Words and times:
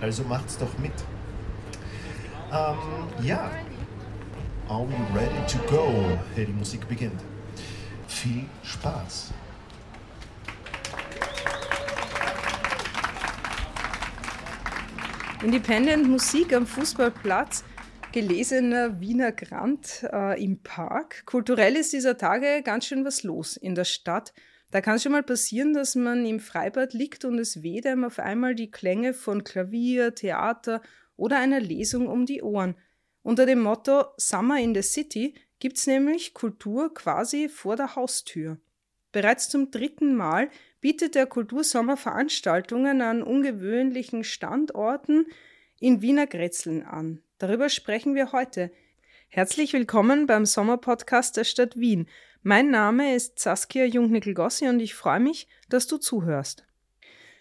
Also 0.00 0.22
macht's 0.24 0.58
doch 0.58 0.76
mit. 0.78 0.92
Ähm, 2.52 2.76
ja. 3.22 3.50
Are 4.68 4.86
we 4.86 4.94
ready 5.18 5.46
to 5.48 5.58
go? 5.70 6.18
Hey, 6.34 6.44
die 6.44 6.52
Musik 6.52 6.88
beginnt. 6.88 7.20
Viel 8.08 8.44
Spaß. 8.62 9.32
Independent 15.42 16.08
Musik 16.08 16.52
am 16.54 16.66
Fußballplatz, 16.66 17.62
gelesener 18.10 19.00
Wiener 19.00 19.32
Grand 19.32 20.02
äh, 20.12 20.42
im 20.42 20.58
Park. 20.58 21.24
Kulturell 21.26 21.76
ist 21.76 21.92
dieser 21.92 22.18
Tage 22.18 22.62
ganz 22.64 22.86
schön 22.86 23.04
was 23.04 23.22
los 23.22 23.56
in 23.56 23.74
der 23.74 23.84
Stadt. 23.84 24.32
Da 24.76 24.82
kann 24.82 24.96
es 24.96 25.04
schon 25.04 25.12
mal 25.12 25.22
passieren, 25.22 25.72
dass 25.72 25.94
man 25.94 26.26
im 26.26 26.38
Freibad 26.38 26.92
liegt 26.92 27.24
und 27.24 27.38
es 27.38 27.62
weht 27.62 27.86
einem 27.86 28.04
auf 28.04 28.18
einmal 28.18 28.54
die 28.54 28.70
Klänge 28.70 29.14
von 29.14 29.42
Klavier, 29.42 30.14
Theater 30.14 30.82
oder 31.16 31.38
einer 31.38 31.60
Lesung 31.60 32.08
um 32.08 32.26
die 32.26 32.42
Ohren. 32.42 32.76
Unter 33.22 33.46
dem 33.46 33.62
Motto 33.62 34.04
Summer 34.18 34.60
in 34.60 34.74
the 34.74 34.82
City 34.82 35.32
gibt 35.60 35.78
es 35.78 35.86
nämlich 35.86 36.34
Kultur 36.34 36.92
quasi 36.92 37.48
vor 37.48 37.76
der 37.76 37.96
Haustür. 37.96 38.58
Bereits 39.12 39.48
zum 39.48 39.70
dritten 39.70 40.14
Mal 40.14 40.50
bietet 40.82 41.14
der 41.14 41.24
Kultursommer 41.24 41.96
Veranstaltungen 41.96 43.00
an 43.00 43.22
ungewöhnlichen 43.22 44.24
Standorten 44.24 45.24
in 45.80 46.02
Wiener 46.02 46.26
Grätzeln 46.26 46.82
an. 46.82 47.22
Darüber 47.38 47.70
sprechen 47.70 48.14
wir 48.14 48.32
heute. 48.32 48.70
Herzlich 49.28 49.72
willkommen 49.72 50.26
beim 50.26 50.44
Sommerpodcast 50.44 51.38
der 51.38 51.44
Stadt 51.44 51.78
Wien. 51.78 52.08
Mein 52.48 52.70
Name 52.70 53.12
ist 53.12 53.40
Saskia 53.40 53.86
Jungnickel-Gossi 53.86 54.68
und 54.68 54.78
ich 54.78 54.94
freue 54.94 55.18
mich, 55.18 55.48
dass 55.68 55.88
du 55.88 55.96
zuhörst. 55.98 56.64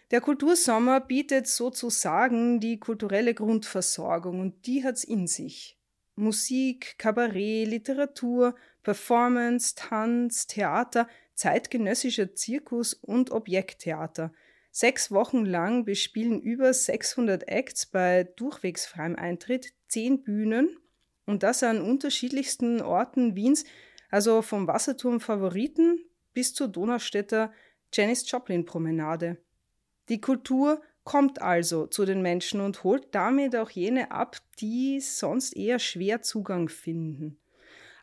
Der 0.09 0.19
Kultursommer 0.19 0.99
bietet 0.99 1.45
sozusagen 1.45 2.59
die 2.59 2.79
kulturelle 2.79 3.35
Grundversorgung 3.35 4.39
und 4.39 4.65
die 4.65 4.83
hat's 4.83 5.03
in 5.03 5.27
sich. 5.27 5.77
Musik, 6.15 6.97
Kabarett, 6.97 7.67
Literatur, 7.67 8.55
Performance, 8.81 9.75
Tanz, 9.75 10.47
Theater, 10.47 11.07
zeitgenössischer 11.35 12.33
Zirkus 12.33 12.95
und 12.95 13.29
Objekttheater. 13.29 14.33
Sechs 14.71 15.11
Wochen 15.11 15.45
lang 15.45 15.85
bespielen 15.85 16.41
über 16.41 16.73
600 16.73 17.47
Acts 17.47 17.85
bei 17.85 18.23
durchwegs 18.23 18.87
freiem 18.87 19.15
Eintritt 19.15 19.71
zehn 19.87 20.23
Bühnen 20.23 20.79
und 21.27 21.43
das 21.43 21.61
an 21.61 21.79
unterschiedlichsten 21.79 22.81
Orten 22.81 23.35
Wiens, 23.35 23.65
also 24.15 24.41
vom 24.41 24.65
Wasserturm 24.65 25.19
Favoriten 25.19 25.99
bis 26.33 26.53
zur 26.53 26.69
Donaustädter 26.69 27.51
Janis 27.91 28.23
Joplin 28.31 28.63
Promenade. 28.63 29.35
Die 30.07 30.21
Kultur 30.21 30.81
kommt 31.03 31.41
also 31.41 31.85
zu 31.85 32.05
den 32.05 32.21
Menschen 32.21 32.61
und 32.61 32.85
holt 32.85 33.13
damit 33.13 33.57
auch 33.57 33.69
jene 33.69 34.11
ab, 34.11 34.37
die 34.61 35.01
sonst 35.01 35.51
eher 35.51 35.79
schwer 35.79 36.21
Zugang 36.21 36.69
finden. 36.69 37.37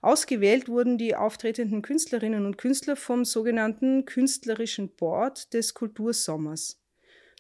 Ausgewählt 0.03 0.69
wurden 0.69 0.99
die 0.99 1.17
auftretenden 1.17 1.81
Künstlerinnen 1.81 2.45
und 2.45 2.59
Künstler 2.59 2.97
vom 2.97 3.25
sogenannten 3.25 4.05
Künstlerischen 4.05 4.95
Board 4.95 5.55
des 5.55 5.73
Kultursommers. 5.73 6.79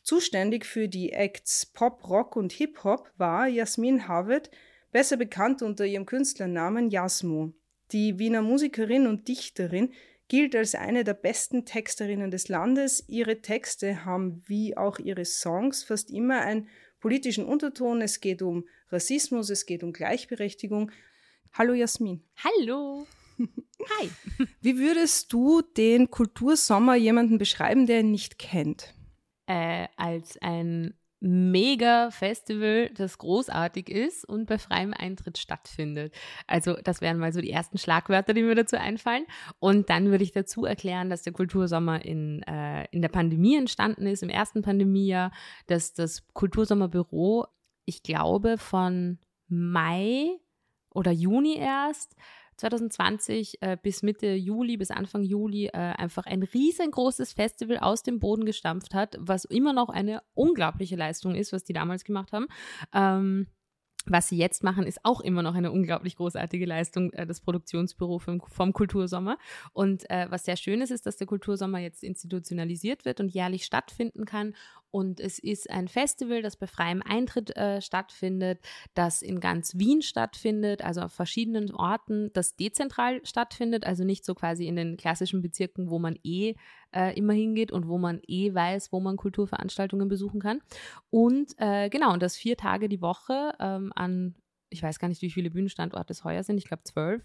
Zuständig 0.02 0.64
für 0.64 0.88
die 0.88 1.12
Acts 1.12 1.66
Pop, 1.66 2.08
Rock 2.08 2.36
und 2.36 2.52
Hip-Hop 2.52 3.10
war 3.18 3.46
Jasmin 3.48 4.08
Havett, 4.08 4.50
besser 4.92 5.18
bekannt 5.18 5.60
unter 5.60 5.84
ihrem 5.84 6.06
Künstlernamen 6.06 6.88
Jasmo. 6.88 7.52
Die 7.92 8.18
Wiener 8.18 8.42
Musikerin 8.42 9.06
und 9.06 9.28
Dichterin 9.28 9.92
gilt 10.28 10.56
als 10.56 10.74
eine 10.74 11.04
der 11.04 11.14
besten 11.14 11.64
Texterinnen 11.64 12.30
des 12.30 12.48
Landes. 12.48 13.04
Ihre 13.08 13.42
Texte 13.42 14.04
haben 14.04 14.42
wie 14.46 14.76
auch 14.76 14.98
ihre 14.98 15.24
Songs 15.24 15.84
fast 15.84 16.10
immer 16.10 16.40
einen 16.40 16.68
politischen 17.00 17.44
Unterton. 17.44 18.00
Es 18.00 18.20
geht 18.20 18.40
um 18.40 18.66
Rassismus, 18.90 19.50
es 19.50 19.66
geht 19.66 19.82
um 19.82 19.92
Gleichberechtigung, 19.92 20.90
Hallo 21.54 21.74
Jasmin. 21.74 22.24
Hallo. 22.36 23.06
Hi. 23.38 24.08
Wie 24.62 24.78
würdest 24.78 25.30
du 25.34 25.60
den 25.60 26.10
Kultursommer 26.10 26.94
jemanden 26.94 27.36
beschreiben, 27.36 27.84
der 27.84 28.00
ihn 28.00 28.10
nicht 28.10 28.38
kennt? 28.38 28.94
Äh, 29.46 29.88
als 29.98 30.38
ein 30.40 30.94
mega 31.24 32.10
Festival, 32.10 32.90
das 32.94 33.16
großartig 33.16 33.88
ist 33.88 34.24
und 34.24 34.46
bei 34.46 34.58
freiem 34.58 34.92
Eintritt 34.92 35.38
stattfindet. 35.38 36.12
Also 36.48 36.74
das 36.82 37.00
wären 37.00 37.18
mal 37.18 37.32
so 37.32 37.40
die 37.40 37.52
ersten 37.52 37.78
Schlagwörter, 37.78 38.34
die 38.34 38.42
mir 38.42 38.56
dazu 38.56 38.76
einfallen. 38.76 39.24
Und 39.60 39.88
dann 39.88 40.10
würde 40.10 40.24
ich 40.24 40.32
dazu 40.32 40.64
erklären, 40.64 41.10
dass 41.10 41.22
der 41.22 41.32
Kultursommer 41.32 42.04
in, 42.04 42.42
äh, 42.42 42.86
in 42.90 43.02
der 43.02 43.08
Pandemie 43.08 43.56
entstanden 43.56 44.06
ist, 44.06 44.24
im 44.24 44.30
ersten 44.30 44.62
Pandemiejahr, 44.62 45.30
dass 45.68 45.94
das 45.94 46.26
Kultursommerbüro, 46.32 47.46
ich 47.84 48.02
glaube, 48.02 48.58
von 48.58 49.20
Mai 49.46 50.40
oder 50.90 51.12
Juni 51.12 51.56
erst 51.56 52.16
2020 52.56 53.58
äh, 53.60 53.76
bis 53.82 54.02
Mitte 54.02 54.34
Juli, 54.34 54.76
bis 54.76 54.90
Anfang 54.90 55.22
Juli 55.22 55.66
äh, 55.66 55.72
einfach 55.72 56.26
ein 56.26 56.42
riesengroßes 56.42 57.32
Festival 57.32 57.78
aus 57.78 58.02
dem 58.02 58.18
Boden 58.18 58.44
gestampft 58.44 58.94
hat, 58.94 59.16
was 59.18 59.44
immer 59.44 59.72
noch 59.72 59.88
eine 59.88 60.22
unglaubliche 60.34 60.96
Leistung 60.96 61.34
ist, 61.34 61.52
was 61.52 61.64
die 61.64 61.72
damals 61.72 62.04
gemacht 62.04 62.32
haben. 62.32 62.46
Ähm, 62.92 63.46
was 64.06 64.28
sie 64.28 64.36
jetzt 64.36 64.62
machen, 64.62 64.86
ist 64.86 65.00
auch 65.04 65.20
immer 65.20 65.42
noch 65.42 65.54
eine 65.54 65.72
unglaublich 65.72 66.16
großartige 66.16 66.66
Leistung, 66.66 67.12
äh, 67.12 67.26
das 67.26 67.40
Produktionsbüro 67.40 68.18
vom, 68.18 68.40
vom 68.40 68.72
Kultursommer. 68.72 69.38
Und 69.72 70.08
äh, 70.10 70.26
was 70.30 70.44
sehr 70.44 70.56
schön 70.56 70.80
ist, 70.80 70.90
ist, 70.90 71.06
dass 71.06 71.16
der 71.16 71.26
Kultursommer 71.26 71.78
jetzt 71.78 72.02
institutionalisiert 72.02 73.04
wird 73.04 73.20
und 73.20 73.28
jährlich 73.28 73.64
stattfinden 73.64 74.24
kann 74.24 74.54
und 74.92 75.20
es 75.20 75.38
ist 75.38 75.70
ein 75.70 75.88
Festival, 75.88 76.42
das 76.42 76.56
bei 76.56 76.66
freiem 76.66 77.02
Eintritt 77.02 77.56
äh, 77.56 77.80
stattfindet, 77.80 78.60
das 78.92 79.22
in 79.22 79.40
ganz 79.40 79.78
Wien 79.78 80.02
stattfindet, 80.02 80.84
also 80.84 81.00
auf 81.00 81.12
verschiedenen 81.12 81.74
Orten, 81.74 82.30
das 82.34 82.56
dezentral 82.56 83.24
stattfindet, 83.24 83.86
also 83.86 84.04
nicht 84.04 84.26
so 84.26 84.34
quasi 84.34 84.66
in 84.66 84.76
den 84.76 84.98
klassischen 84.98 85.40
Bezirken, 85.40 85.88
wo 85.88 85.98
man 85.98 86.18
eh 86.22 86.56
äh, 86.94 87.16
immer 87.16 87.32
hingeht 87.32 87.72
und 87.72 87.88
wo 87.88 87.98
man 87.98 88.20
eh 88.26 88.54
weiß, 88.54 88.92
wo 88.92 89.00
man 89.00 89.16
Kulturveranstaltungen 89.16 90.08
besuchen 90.08 90.40
kann. 90.40 90.60
Und 91.10 91.54
äh, 91.58 91.88
genau, 91.88 92.12
und 92.12 92.22
das 92.22 92.36
vier 92.36 92.56
Tage 92.56 92.88
die 92.88 93.00
Woche 93.00 93.52
ähm, 93.58 93.92
an 93.94 94.34
ich 94.72 94.82
weiß 94.82 94.98
gar 94.98 95.08
nicht, 95.08 95.20
wie 95.20 95.30
viele 95.30 95.50
Bühnenstandorte 95.50 96.12
es 96.12 96.24
heuer 96.24 96.42
sind, 96.42 96.56
ich 96.56 96.64
glaube 96.64 96.82
zwölf, 96.84 97.22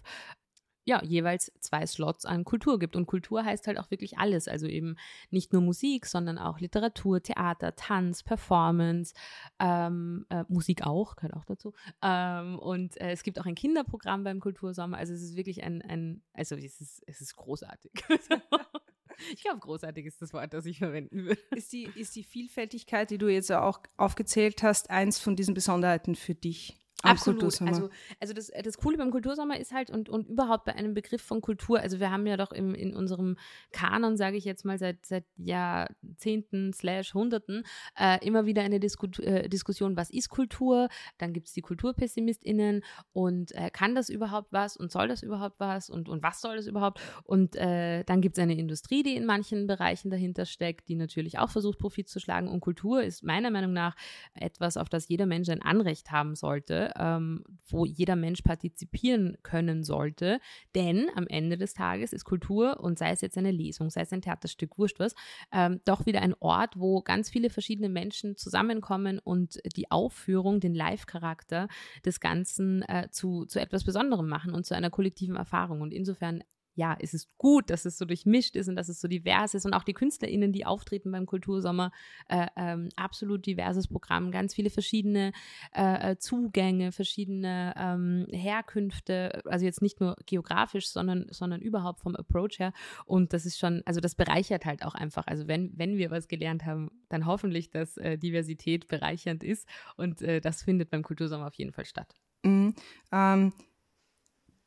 ja, 0.88 1.04
jeweils 1.04 1.52
zwei 1.60 1.86
Slots 1.86 2.26
an 2.26 2.46
Kultur 2.46 2.80
gibt. 2.80 2.96
Und 2.96 3.08
Kultur 3.08 3.44
heißt 3.44 3.68
halt 3.68 3.78
auch 3.78 3.92
wirklich 3.92 4.20
alles. 4.20 4.48
Also 4.48 4.68
eben 4.68 4.96
nicht 5.32 5.52
nur 5.52 5.62
Musik, 5.62 6.06
sondern 6.06 6.38
auch 6.38 6.62
Literatur, 6.62 7.22
Theater, 7.22 7.76
Tanz, 7.76 8.24
Performance, 8.24 9.14
ähm, 9.60 10.26
äh, 10.30 10.46
Musik 10.48 10.88
auch, 10.88 11.18
gehört 11.18 11.34
auch 11.34 11.44
dazu. 11.44 11.74
Ähm, 12.02 12.58
und 12.58 12.96
äh, 13.02 13.12
es 13.12 13.24
gibt 13.24 13.38
auch 13.38 13.46
ein 13.46 13.56
Kinderprogramm 13.56 14.24
beim 14.24 14.40
Kultursommer. 14.40 14.98
Also 14.98 15.14
es 15.14 15.22
ist 15.22 15.36
wirklich 15.36 15.62
ein, 15.62 15.82
ein 15.82 16.24
also 16.32 16.56
es 16.56 16.80
ist, 16.80 17.04
es 17.06 17.20
ist 17.20 17.36
großartig. 17.36 17.92
Ich 19.34 19.44
glaube, 19.44 19.60
großartig 19.60 20.06
ist 20.06 20.22
das 20.22 20.34
Wort, 20.34 20.54
das 20.54 20.66
ich 20.66 20.78
verwenden 20.80 21.26
würde. 21.26 21.42
Ist 21.56 21.72
die, 21.74 21.90
ist 21.96 22.16
die 22.16 22.24
Vielfältigkeit, 22.24 23.10
die 23.10 23.18
du 23.18 23.28
jetzt 23.28 23.52
auch 23.52 23.80
aufgezählt 23.98 24.64
hast, 24.64 24.90
eins 24.90 25.20
von 25.20 25.36
diesen 25.36 25.54
Besonderheiten 25.54 26.16
für 26.16 26.36
dich? 26.36 26.78
Absolut. 27.10 27.62
Also, 27.62 27.90
also 28.20 28.34
das, 28.34 28.52
das 28.64 28.78
Coole 28.78 28.98
beim 28.98 29.12
Kultursommer 29.12 29.60
ist 29.60 29.72
halt 29.72 29.90
und, 29.90 30.10
und 30.10 30.28
überhaupt 30.28 30.66
bei 30.66 30.76
einem 30.76 30.94
Begriff 30.94 31.22
von 31.22 31.42
Kultur, 31.42 31.80
also 31.80 32.00
wir 32.00 32.12
haben 32.12 32.26
ja 32.28 32.38
doch 32.38 32.52
im, 32.52 32.76
in 32.76 32.96
unserem 32.96 33.38
Kanon, 33.72 34.18
sage 34.18 34.38
ich 34.38 34.46
jetzt 34.46 34.66
mal, 34.66 34.78
seit, 34.78 35.06
seit 35.06 35.26
Jahrzehnten 35.38 36.74
slash 36.74 37.14
Hunderten 37.14 37.64
äh, 37.98 38.26
immer 38.26 38.46
wieder 38.46 38.62
eine 38.62 38.80
Disku 38.80 39.08
äh, 39.22 39.48
Diskussion, 39.50 39.96
was 39.98 40.10
ist 40.10 40.30
Kultur? 40.30 40.90
Dann 41.18 41.34
gibt 41.34 41.48
es 41.48 41.54
die 41.54 41.62
KulturpessimistInnen 41.62 42.84
und 43.14 43.52
äh, 43.54 43.70
kann 43.72 43.96
das 43.96 44.10
überhaupt 44.10 44.52
was 44.52 44.78
und 44.78 44.92
soll 44.92 45.08
das 45.08 45.24
überhaupt 45.24 45.60
was 45.60 45.90
und, 45.90 46.10
und 46.10 46.24
was 46.24 46.42
soll 46.42 46.58
das 46.58 46.68
überhaupt? 46.68 47.00
Und 47.24 47.56
äh, 47.56 48.04
dann 48.04 48.22
gibt 48.22 48.38
es 48.38 48.44
eine 48.44 48.58
Industrie, 48.58 49.04
die 49.04 49.16
in 49.16 49.26
manchen 49.26 49.68
Bereichen 49.68 50.10
dahinter 50.10 50.46
steckt, 50.46 50.90
die 50.90 50.96
natürlich 50.96 51.40
auch 51.40 51.50
versucht, 51.50 51.80
Profit 51.80 52.10
zu 52.10 52.20
schlagen. 52.20 52.48
Und 52.48 52.60
Kultur 52.60 53.04
ist 53.04 53.24
meiner 53.24 53.52
Meinung 53.52 53.74
nach 53.74 53.96
etwas, 54.34 54.78
auf 54.78 54.90
das 54.90 55.08
jeder 55.08 55.26
Mensch 55.26 55.50
ein 55.50 55.62
Anrecht 55.62 56.12
haben 56.12 56.36
sollte 56.36 56.92
ähm, 56.98 57.44
wo 57.70 57.86
jeder 57.86 58.16
Mensch 58.16 58.42
partizipieren 58.42 59.38
können 59.44 59.84
sollte. 59.84 60.40
Denn 60.76 61.08
am 61.16 61.28
Ende 61.28 61.58
des 61.58 61.74
Tages 61.74 62.14
ist 62.14 62.26
Kultur 62.26 62.80
und 62.80 62.98
sei 62.98 63.12
es 63.12 63.22
jetzt 63.22 63.38
eine 63.38 63.52
Lesung, 63.52 63.90
sei 63.90 64.02
es 64.02 64.14
ein 64.14 64.22
Theaterstück, 64.22 64.78
wurscht 64.78 65.00
was, 65.00 65.16
ähm, 65.52 65.82
doch 65.86 66.06
wieder 66.06 66.22
ein 66.22 66.36
Ort, 66.40 66.80
wo 66.80 67.02
ganz 67.02 67.30
viele 67.30 67.50
verschiedene 67.50 67.90
Menschen 67.90 68.38
zusammenkommen 68.38 69.20
und 69.20 69.60
die 69.76 69.92
Aufführung, 69.92 70.60
den 70.60 70.74
Live-Charakter 70.74 71.68
des 72.06 72.20
Ganzen 72.20 72.82
äh, 72.84 73.10
zu, 73.12 73.46
zu 73.46 73.60
etwas 73.60 73.84
Besonderem 73.84 74.28
machen 74.28 74.54
und 74.54 74.66
zu 74.66 74.76
einer 74.76 74.90
kollektiven 74.90 75.36
Erfahrung. 75.36 75.82
Und 75.82 75.94
insofern 75.94 76.44
ja, 76.78 76.96
es 77.00 77.16
ist 77.16 77.36
gut, 77.40 77.72
dass 77.72 77.86
es 77.86 77.98
so 77.98 78.06
durchmischt 78.06 78.56
ist 78.56 78.70
und 78.70 78.76
dass 78.76 78.88
es 78.88 79.02
so 79.02 79.08
divers 79.08 79.56
ist. 79.56 79.66
Und 79.66 79.74
auch 79.74 79.84
die 79.84 79.94
KünstlerInnen, 79.94 80.54
die 80.54 80.64
auftreten 80.64 81.12
beim 81.12 81.26
Kultursommer, 81.26 81.92
äh, 82.30 82.46
ähm, 82.56 82.90
absolut 82.96 83.48
diverses 83.48 83.88
Programm, 83.88 84.30
ganz 84.30 84.54
viele 84.54 84.70
verschiedene 84.70 85.32
äh, 85.76 86.12
äh, 86.12 86.18
Zugänge, 86.20 86.92
verschiedene 86.92 87.74
ähm, 87.76 88.28
Herkünfte, 88.32 89.42
also 89.46 89.66
jetzt 89.66 89.82
nicht 89.82 90.00
nur 90.00 90.18
geografisch, 90.28 90.88
sondern, 90.90 91.26
sondern 91.32 91.62
überhaupt 91.62 92.02
vom 92.02 92.16
Approach 92.16 92.60
her. 92.60 92.74
Und 93.06 93.34
das 93.34 93.48
ist 93.48 93.58
schon, 93.58 93.82
also 93.86 94.00
das 94.00 94.14
bereichert 94.14 94.66
halt 94.66 94.86
auch 94.86 94.94
einfach, 94.94 95.26
also 95.26 95.48
wenn, 95.48 95.72
wenn 95.76 95.98
wir 95.98 96.12
was 96.12 96.28
gelernt 96.28 96.64
haben, 96.64 96.92
dann 97.10 97.26
hoffentlich, 97.26 97.72
dass 97.72 97.98
äh, 97.98 98.20
Diversität 98.20 98.88
bereichernd 98.88 99.44
ist. 99.44 99.68
Und 99.96 100.22
äh, 100.22 100.42
das 100.42 100.62
findet 100.62 100.92
beim 100.92 101.02
Kultursommer 101.02 101.48
auf 101.48 101.56
jeden 101.56 101.72
Fall 101.72 101.86
statt. 101.86 102.14
Mhm. 102.44 102.76
Ähm, 103.12 103.54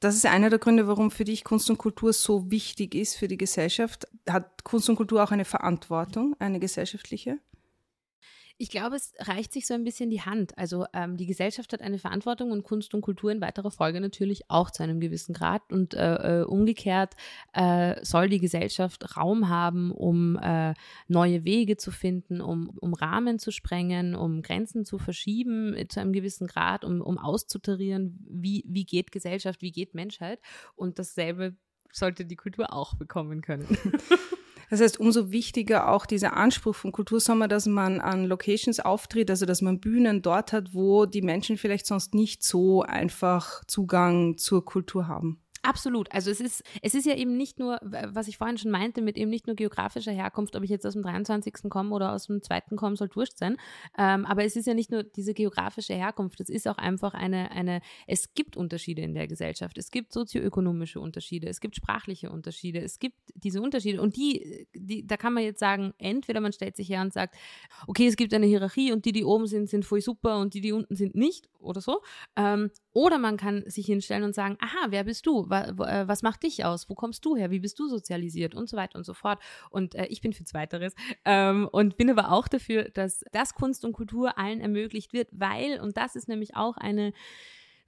das 0.00 0.14
ist 0.14 0.26
einer 0.26 0.50
der 0.50 0.58
Gründe, 0.58 0.88
warum 0.88 1.10
für 1.10 1.24
dich 1.24 1.44
Kunst 1.44 1.68
und 1.70 1.78
Kultur 1.78 2.12
so 2.12 2.50
wichtig 2.50 2.94
ist 2.94 3.16
für 3.16 3.28
die 3.28 3.36
Gesellschaft. 3.36 4.08
Hat 4.28 4.64
Kunst 4.64 4.88
und 4.88 4.96
Kultur 4.96 5.22
auch 5.22 5.30
eine 5.30 5.44
Verantwortung, 5.44 6.34
eine 6.38 6.58
gesellschaftliche? 6.58 7.38
Ich 8.60 8.68
glaube, 8.68 8.96
es 8.96 9.14
reicht 9.20 9.54
sich 9.54 9.66
so 9.66 9.72
ein 9.72 9.84
bisschen 9.84 10.10
die 10.10 10.20
Hand. 10.20 10.58
Also 10.58 10.84
ähm, 10.92 11.16
die 11.16 11.24
Gesellschaft 11.24 11.72
hat 11.72 11.80
eine 11.80 11.98
Verantwortung 11.98 12.50
und 12.50 12.62
Kunst 12.62 12.92
und 12.92 13.00
Kultur 13.00 13.32
in 13.32 13.40
weiterer 13.40 13.70
Folge 13.70 14.02
natürlich 14.02 14.50
auch 14.50 14.70
zu 14.70 14.82
einem 14.82 15.00
gewissen 15.00 15.32
Grad. 15.32 15.72
Und 15.72 15.94
äh, 15.94 16.40
äh, 16.40 16.44
umgekehrt 16.44 17.14
äh, 17.54 18.04
soll 18.04 18.28
die 18.28 18.38
Gesellschaft 18.38 19.16
Raum 19.16 19.48
haben, 19.48 19.90
um 19.90 20.36
äh, 20.36 20.74
neue 21.08 21.44
Wege 21.44 21.78
zu 21.78 21.90
finden, 21.90 22.42
um, 22.42 22.68
um 22.78 22.92
Rahmen 22.92 23.38
zu 23.38 23.50
sprengen, 23.50 24.14
um 24.14 24.42
Grenzen 24.42 24.84
zu 24.84 24.98
verschieben 24.98 25.74
zu 25.88 25.98
einem 25.98 26.12
gewissen 26.12 26.46
Grad, 26.46 26.84
um, 26.84 27.00
um 27.00 27.16
auszutarieren, 27.16 28.22
wie, 28.28 28.62
wie 28.66 28.84
geht 28.84 29.10
Gesellschaft, 29.10 29.62
wie 29.62 29.72
geht 29.72 29.94
Menschheit. 29.94 30.38
Und 30.76 30.98
dasselbe 30.98 31.56
sollte 31.92 32.26
die 32.26 32.36
Kultur 32.36 32.74
auch 32.74 32.94
bekommen 32.94 33.40
können. 33.40 33.66
Das 34.70 34.80
heißt, 34.80 35.00
umso 35.00 35.32
wichtiger 35.32 35.90
auch 35.90 36.06
dieser 36.06 36.36
Anspruch 36.36 36.76
vom 36.76 36.92
Kultursommer, 36.92 37.48
dass 37.48 37.66
man 37.66 38.00
an 38.00 38.24
Locations 38.24 38.78
auftritt, 38.78 39.28
also 39.28 39.44
dass 39.44 39.62
man 39.62 39.80
Bühnen 39.80 40.22
dort 40.22 40.52
hat, 40.52 40.74
wo 40.74 41.06
die 41.06 41.22
Menschen 41.22 41.56
vielleicht 41.56 41.86
sonst 41.86 42.14
nicht 42.14 42.44
so 42.44 42.82
einfach 42.82 43.64
Zugang 43.66 44.38
zur 44.38 44.64
Kultur 44.64 45.08
haben. 45.08 45.40
Absolut. 45.62 46.10
Also 46.10 46.30
es 46.30 46.40
ist, 46.40 46.64
es 46.80 46.94
ist 46.94 47.04
ja 47.04 47.14
eben 47.14 47.36
nicht 47.36 47.58
nur, 47.58 47.78
was 47.82 48.28
ich 48.28 48.38
vorhin 48.38 48.56
schon 48.56 48.70
meinte, 48.70 49.02
mit 49.02 49.18
eben 49.18 49.30
nicht 49.30 49.46
nur 49.46 49.56
geografischer 49.56 50.12
Herkunft, 50.12 50.56
ob 50.56 50.62
ich 50.62 50.70
jetzt 50.70 50.86
aus 50.86 50.94
dem 50.94 51.02
23. 51.02 51.68
komme 51.68 51.94
oder 51.94 52.12
aus 52.12 52.28
dem 52.28 52.42
zweiten 52.42 52.76
komme, 52.76 52.96
soll 52.96 53.10
wurscht 53.14 53.36
sein. 53.36 53.58
Ähm, 53.98 54.24
aber 54.24 54.44
es 54.44 54.56
ist 54.56 54.66
ja 54.66 54.72
nicht 54.72 54.90
nur 54.90 55.02
diese 55.02 55.34
geografische 55.34 55.92
Herkunft, 55.92 56.40
es 56.40 56.48
ist 56.48 56.66
auch 56.66 56.78
einfach 56.78 57.12
eine, 57.12 57.50
eine, 57.50 57.82
es 58.06 58.32
gibt 58.32 58.56
Unterschiede 58.56 59.02
in 59.02 59.12
der 59.12 59.28
Gesellschaft. 59.28 59.76
Es 59.76 59.90
gibt 59.90 60.14
sozioökonomische 60.14 60.98
Unterschiede, 60.98 61.48
es 61.48 61.60
gibt 61.60 61.76
sprachliche 61.76 62.30
Unterschiede, 62.30 62.80
es 62.80 62.98
gibt 62.98 63.18
diese 63.34 63.60
Unterschiede. 63.60 64.00
Und 64.00 64.16
die, 64.16 64.66
die, 64.74 65.06
da 65.06 65.18
kann 65.18 65.34
man 65.34 65.42
jetzt 65.42 65.60
sagen, 65.60 65.92
entweder 65.98 66.40
man 66.40 66.52
stellt 66.52 66.74
sich 66.74 66.88
her 66.88 67.02
und 67.02 67.12
sagt, 67.12 67.36
okay, 67.86 68.06
es 68.06 68.16
gibt 68.16 68.32
eine 68.32 68.46
Hierarchie 68.46 68.92
und 68.92 69.04
die, 69.04 69.12
die 69.12 69.24
oben 69.24 69.46
sind, 69.46 69.68
sind 69.68 69.84
voll 69.84 70.00
super 70.00 70.38
und 70.38 70.54
die, 70.54 70.62
die 70.62 70.72
unten 70.72 70.96
sind 70.96 71.14
nicht 71.14 71.50
oder 71.58 71.82
so. 71.82 72.00
Ähm, 72.36 72.70
oder 72.92 73.18
man 73.18 73.36
kann 73.36 73.62
sich 73.66 73.86
hinstellen 73.86 74.24
und 74.24 74.34
sagen, 74.34 74.56
aha, 74.60 74.86
wer 74.88 75.04
bist 75.04 75.26
du? 75.26 75.49
Äh, 75.50 76.08
was 76.08 76.22
macht 76.22 76.42
dich 76.42 76.64
aus? 76.64 76.88
Wo 76.88 76.94
kommst 76.94 77.24
du 77.24 77.36
her? 77.36 77.50
Wie 77.50 77.60
bist 77.60 77.78
du 77.78 77.88
sozialisiert? 77.88 78.54
Und 78.54 78.68
so 78.68 78.76
weiter 78.76 78.96
und 78.96 79.04
so 79.04 79.14
fort. 79.14 79.40
Und 79.70 79.94
äh, 79.94 80.06
ich 80.06 80.20
bin 80.20 80.32
für 80.32 80.44
Zweiteres 80.44 80.94
ähm, 81.24 81.68
und 81.70 81.96
bin 81.96 82.10
aber 82.10 82.32
auch 82.32 82.48
dafür, 82.48 82.84
dass 82.84 83.24
das 83.32 83.54
Kunst 83.54 83.84
und 83.84 83.92
Kultur 83.92 84.38
allen 84.38 84.60
ermöglicht 84.60 85.12
wird, 85.12 85.28
weil, 85.32 85.80
und 85.80 85.96
das 85.96 86.16
ist 86.16 86.28
nämlich 86.28 86.56
auch 86.56 86.76
eine 86.76 87.12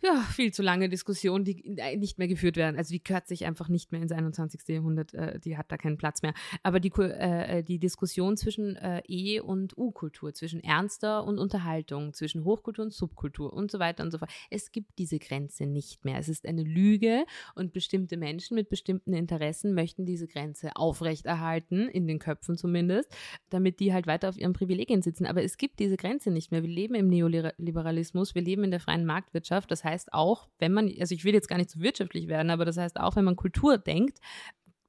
ja, 0.02 0.20
viel 0.32 0.52
zu 0.52 0.62
lange 0.62 0.88
Diskussionen, 0.88 1.44
die 1.44 1.76
nicht 1.96 2.18
mehr 2.18 2.26
geführt 2.26 2.56
werden. 2.56 2.76
Also 2.76 2.92
die 2.92 3.02
gehört 3.02 3.28
sich 3.28 3.44
einfach 3.44 3.68
nicht 3.68 3.92
mehr 3.92 4.02
ins 4.02 4.10
21. 4.10 4.62
Jahrhundert, 4.66 5.14
äh, 5.14 5.38
die 5.38 5.56
hat 5.56 5.70
da 5.70 5.76
keinen 5.76 5.96
Platz 5.96 6.22
mehr. 6.22 6.34
Aber 6.64 6.80
die, 6.80 6.92
äh, 6.98 7.58
äh, 7.58 7.62
die 7.62 7.78
Diskussion 7.78 8.36
zwischen 8.36 8.74
äh, 8.76 9.02
E- 9.06 9.40
und 9.40 9.76
U-Kultur, 9.78 10.34
zwischen 10.34 10.62
Ernster 10.62 11.24
und 11.24 11.38
Unterhaltung, 11.38 12.14
zwischen 12.14 12.44
Hochkultur 12.44 12.84
und 12.84 12.92
Subkultur 12.92 13.52
und 13.52 13.70
so 13.70 13.78
weiter 13.78 14.02
und 14.02 14.10
so 14.10 14.18
fort. 14.18 14.30
Es 14.50 14.72
gibt 14.72 14.98
diese 14.98 15.20
Grenze 15.20 15.66
nicht 15.66 16.04
mehr. 16.04 16.18
Es 16.18 16.28
ist 16.28 16.46
eine 16.46 16.64
Lüge 16.64 17.24
und 17.54 17.72
bestimmte 17.72 18.16
Menschen 18.16 18.56
mit 18.56 18.68
bestimmten 18.68 19.12
Interessen 19.12 19.72
möchten 19.72 20.04
diese 20.04 20.26
Grenze 20.26 20.70
aufrechterhalten, 20.74 21.88
in 21.88 22.08
den 22.08 22.18
Köpfen 22.18 22.56
zumindest, 22.56 23.14
damit 23.50 23.78
die 23.78 23.92
halt 23.92 24.08
weiter 24.08 24.28
auf 24.28 24.36
ihren 24.36 24.52
Privilegien 24.52 25.02
sitzen. 25.02 25.26
Aber 25.26 25.44
es 25.44 25.56
gibt 25.58 25.78
diese 25.78 25.96
Grenze 25.96 26.32
nicht 26.32 26.50
mehr. 26.50 26.62
Wir 26.62 26.70
leben 26.70 26.94
im 26.94 27.08
Neoliberalismus, 27.08 28.34
wir 28.34 28.42
leben 28.42 28.64
in 28.64 28.72
der 28.72 28.80
freien 28.80 29.06
Marktwirtschaft. 29.06 29.70
Das 29.70 29.84
heißt, 29.84 29.91
heißt 29.92 30.12
auch, 30.12 30.48
wenn 30.58 30.72
man, 30.72 30.90
also 31.00 31.14
ich 31.14 31.24
will 31.24 31.34
jetzt 31.34 31.48
gar 31.48 31.58
nicht 31.58 31.70
zu 31.70 31.78
so 31.78 31.84
wirtschaftlich 31.84 32.28
werden, 32.28 32.50
aber 32.50 32.64
das 32.64 32.76
heißt 32.76 32.98
auch, 32.98 33.16
wenn 33.16 33.24
man 33.24 33.36
Kultur 33.36 33.78
denkt, 33.78 34.18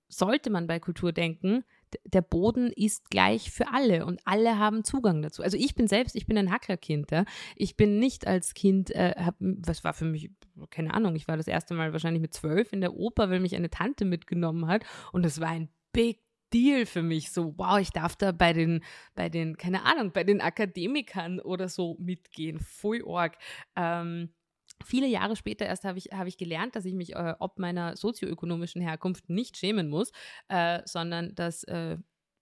sollte 0.07 0.49
man 0.49 0.67
bei 0.67 0.79
Kultur 0.79 1.11
denken, 1.11 1.63
der 2.05 2.21
Boden 2.21 2.71
ist 2.71 3.09
gleich 3.09 3.51
für 3.51 3.71
alle 3.71 4.05
und 4.05 4.19
alle 4.25 4.57
haben 4.57 4.83
Zugang 4.83 5.21
dazu. 5.21 5.43
Also 5.43 5.57
ich 5.57 5.75
bin 5.75 5.87
selbst, 5.87 6.15
ich 6.15 6.25
bin 6.25 6.37
ein 6.37 6.51
Hackerkind. 6.51 7.11
Ja? 7.11 7.25
Ich 7.55 7.75
bin 7.75 7.99
nicht 7.99 8.25
als 8.25 8.53
Kind, 8.53 8.89
äh, 8.91 9.13
hab, 9.17 9.35
was 9.39 9.83
war 9.83 9.93
für 9.93 10.05
mich, 10.05 10.31
keine 10.69 10.93
Ahnung, 10.93 11.15
ich 11.15 11.27
war 11.27 11.37
das 11.37 11.47
erste 11.47 11.73
Mal 11.73 11.93
wahrscheinlich 11.93 12.21
mit 12.21 12.33
zwölf 12.33 12.73
in 12.73 12.81
der 12.81 12.95
Oper, 12.95 13.29
weil 13.29 13.39
mich 13.39 13.55
eine 13.55 13.69
Tante 13.69 14.05
mitgenommen 14.05 14.67
hat 14.67 14.83
und 15.11 15.23
das 15.23 15.39
war 15.39 15.49
ein 15.49 15.69
Big 15.91 16.19
Deal 16.53 16.85
für 16.85 17.01
mich. 17.01 17.31
So, 17.31 17.55
wow, 17.57 17.79
ich 17.79 17.89
darf 17.89 18.15
da 18.15 18.31
bei 18.31 18.53
den, 18.53 18.83
bei 19.15 19.29
den, 19.29 19.57
keine 19.57 19.83
Ahnung, 19.85 20.11
bei 20.11 20.23
den 20.23 20.39
Akademikern 20.39 21.39
oder 21.39 21.67
so 21.67 21.97
mitgehen. 21.99 22.59
Voll 22.59 23.01
org. 23.01 23.37
Ähm, 23.75 24.29
Viele 24.83 25.07
Jahre 25.07 25.35
später 25.35 25.65
erst 25.65 25.83
habe 25.83 25.97
ich, 25.97 26.09
hab 26.11 26.27
ich 26.27 26.37
gelernt, 26.37 26.75
dass 26.75 26.85
ich 26.85 26.93
mich 26.93 27.15
äh, 27.15 27.35
ob 27.39 27.59
meiner 27.59 27.95
sozioökonomischen 27.95 28.81
Herkunft 28.81 29.29
nicht 29.29 29.57
schämen 29.57 29.89
muss, 29.89 30.11
äh, 30.49 30.81
sondern 30.85 31.35
dass, 31.35 31.63
äh, 31.63 31.97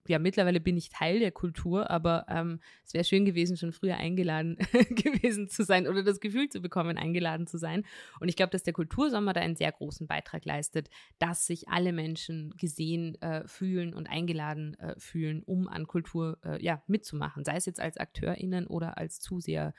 ja, 0.08 0.20
mittlerweile 0.20 0.60
bin 0.60 0.78
ich 0.78 0.90
Teil 0.90 1.20
der 1.20 1.32
Kultur, 1.32 1.90
aber 1.92 2.26
ähm, 2.28 2.60
es 2.84 2.94
wäre 2.94 3.04
schön 3.04 3.24
gewesen, 3.24 3.56
schon 3.56 3.72
früher 3.72 3.98
eingeladen 3.98 4.58
gewesen 4.90 5.48
zu 5.48 5.64
sein 5.64 5.88
oder 5.88 6.04
das 6.04 6.20
Gefühl 6.20 6.50
zu 6.50 6.60
bekommen, 6.60 6.98
eingeladen 6.98 7.46
zu 7.46 7.58
sein. 7.58 7.86
Und 8.20 8.28
ich 8.28 8.36
glaube, 8.36 8.50
dass 8.50 8.64
der 8.64 8.74
Kultursommer 8.74 9.34
da 9.34 9.42
einen 9.42 9.56
sehr 9.56 9.72
großen 9.72 10.08
Beitrag 10.08 10.44
leistet, 10.46 10.90
dass 11.20 11.46
sich 11.46 11.70
alle 11.70 11.94
Menschen 11.94 12.54
gesehen 12.58 13.22
äh, 13.22 13.48
fühlen 13.48 13.94
und 13.94 14.10
eingeladen 14.10 14.74
äh, 14.80 15.00
fühlen, 15.00 15.44
um 15.44 15.68
an 15.68 15.86
Kultur 15.86 16.40
äh, 16.44 16.64
ja, 16.64 16.82
mitzumachen, 16.88 17.46
sei 17.46 17.56
es 17.56 17.66
jetzt 17.66 17.80
als 17.80 17.98
AkteurInnen 17.98 18.66
oder 18.68 18.98
als 18.98 19.20
Zuseher 19.20 19.74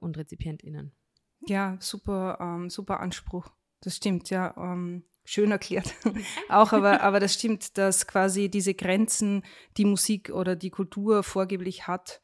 und 0.00 0.18
RezipientInnen. 0.18 0.92
Ja, 1.46 1.76
super, 1.80 2.38
ähm, 2.40 2.70
super 2.70 3.00
Anspruch. 3.00 3.50
Das 3.80 3.96
stimmt, 3.96 4.30
ja. 4.30 4.54
Ähm, 4.56 5.04
schön 5.24 5.50
erklärt. 5.50 5.94
auch, 6.48 6.72
aber, 6.72 7.00
aber 7.02 7.20
das 7.20 7.34
stimmt, 7.34 7.78
dass 7.78 8.06
quasi 8.06 8.48
diese 8.48 8.74
Grenzen, 8.74 9.42
die 9.76 9.84
Musik 9.84 10.30
oder 10.30 10.56
die 10.56 10.70
Kultur 10.70 11.22
vorgeblich 11.22 11.86
hat, 11.86 12.20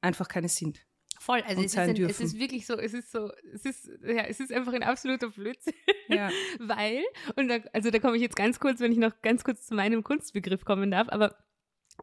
einfach 0.00 0.28
keine 0.28 0.48
sind. 0.48 0.84
Voll, 1.20 1.42
also 1.42 1.60
es 1.60 1.72
ist, 1.72 1.78
ein, 1.78 1.96
es 2.04 2.20
ist, 2.20 2.38
wirklich 2.38 2.64
so, 2.64 2.78
es 2.78 2.94
ist 2.94 3.10
so, 3.10 3.30
es 3.52 3.64
ist, 3.64 3.90
ja, 4.02 4.22
es 4.22 4.38
ist 4.38 4.52
einfach 4.52 4.72
ein 4.72 4.84
absoluter 4.84 5.30
Blödsinn. 5.30 5.74
Ja. 6.08 6.30
Weil, 6.60 7.02
und 7.34 7.48
da, 7.48 7.58
also 7.72 7.90
da 7.90 7.98
komme 7.98 8.16
ich 8.16 8.22
jetzt 8.22 8.36
ganz 8.36 8.60
kurz, 8.60 8.78
wenn 8.78 8.92
ich 8.92 8.98
noch 8.98 9.20
ganz 9.20 9.42
kurz 9.42 9.66
zu 9.66 9.74
meinem 9.74 10.04
Kunstbegriff 10.04 10.64
kommen 10.64 10.92
darf, 10.92 11.08
aber 11.08 11.36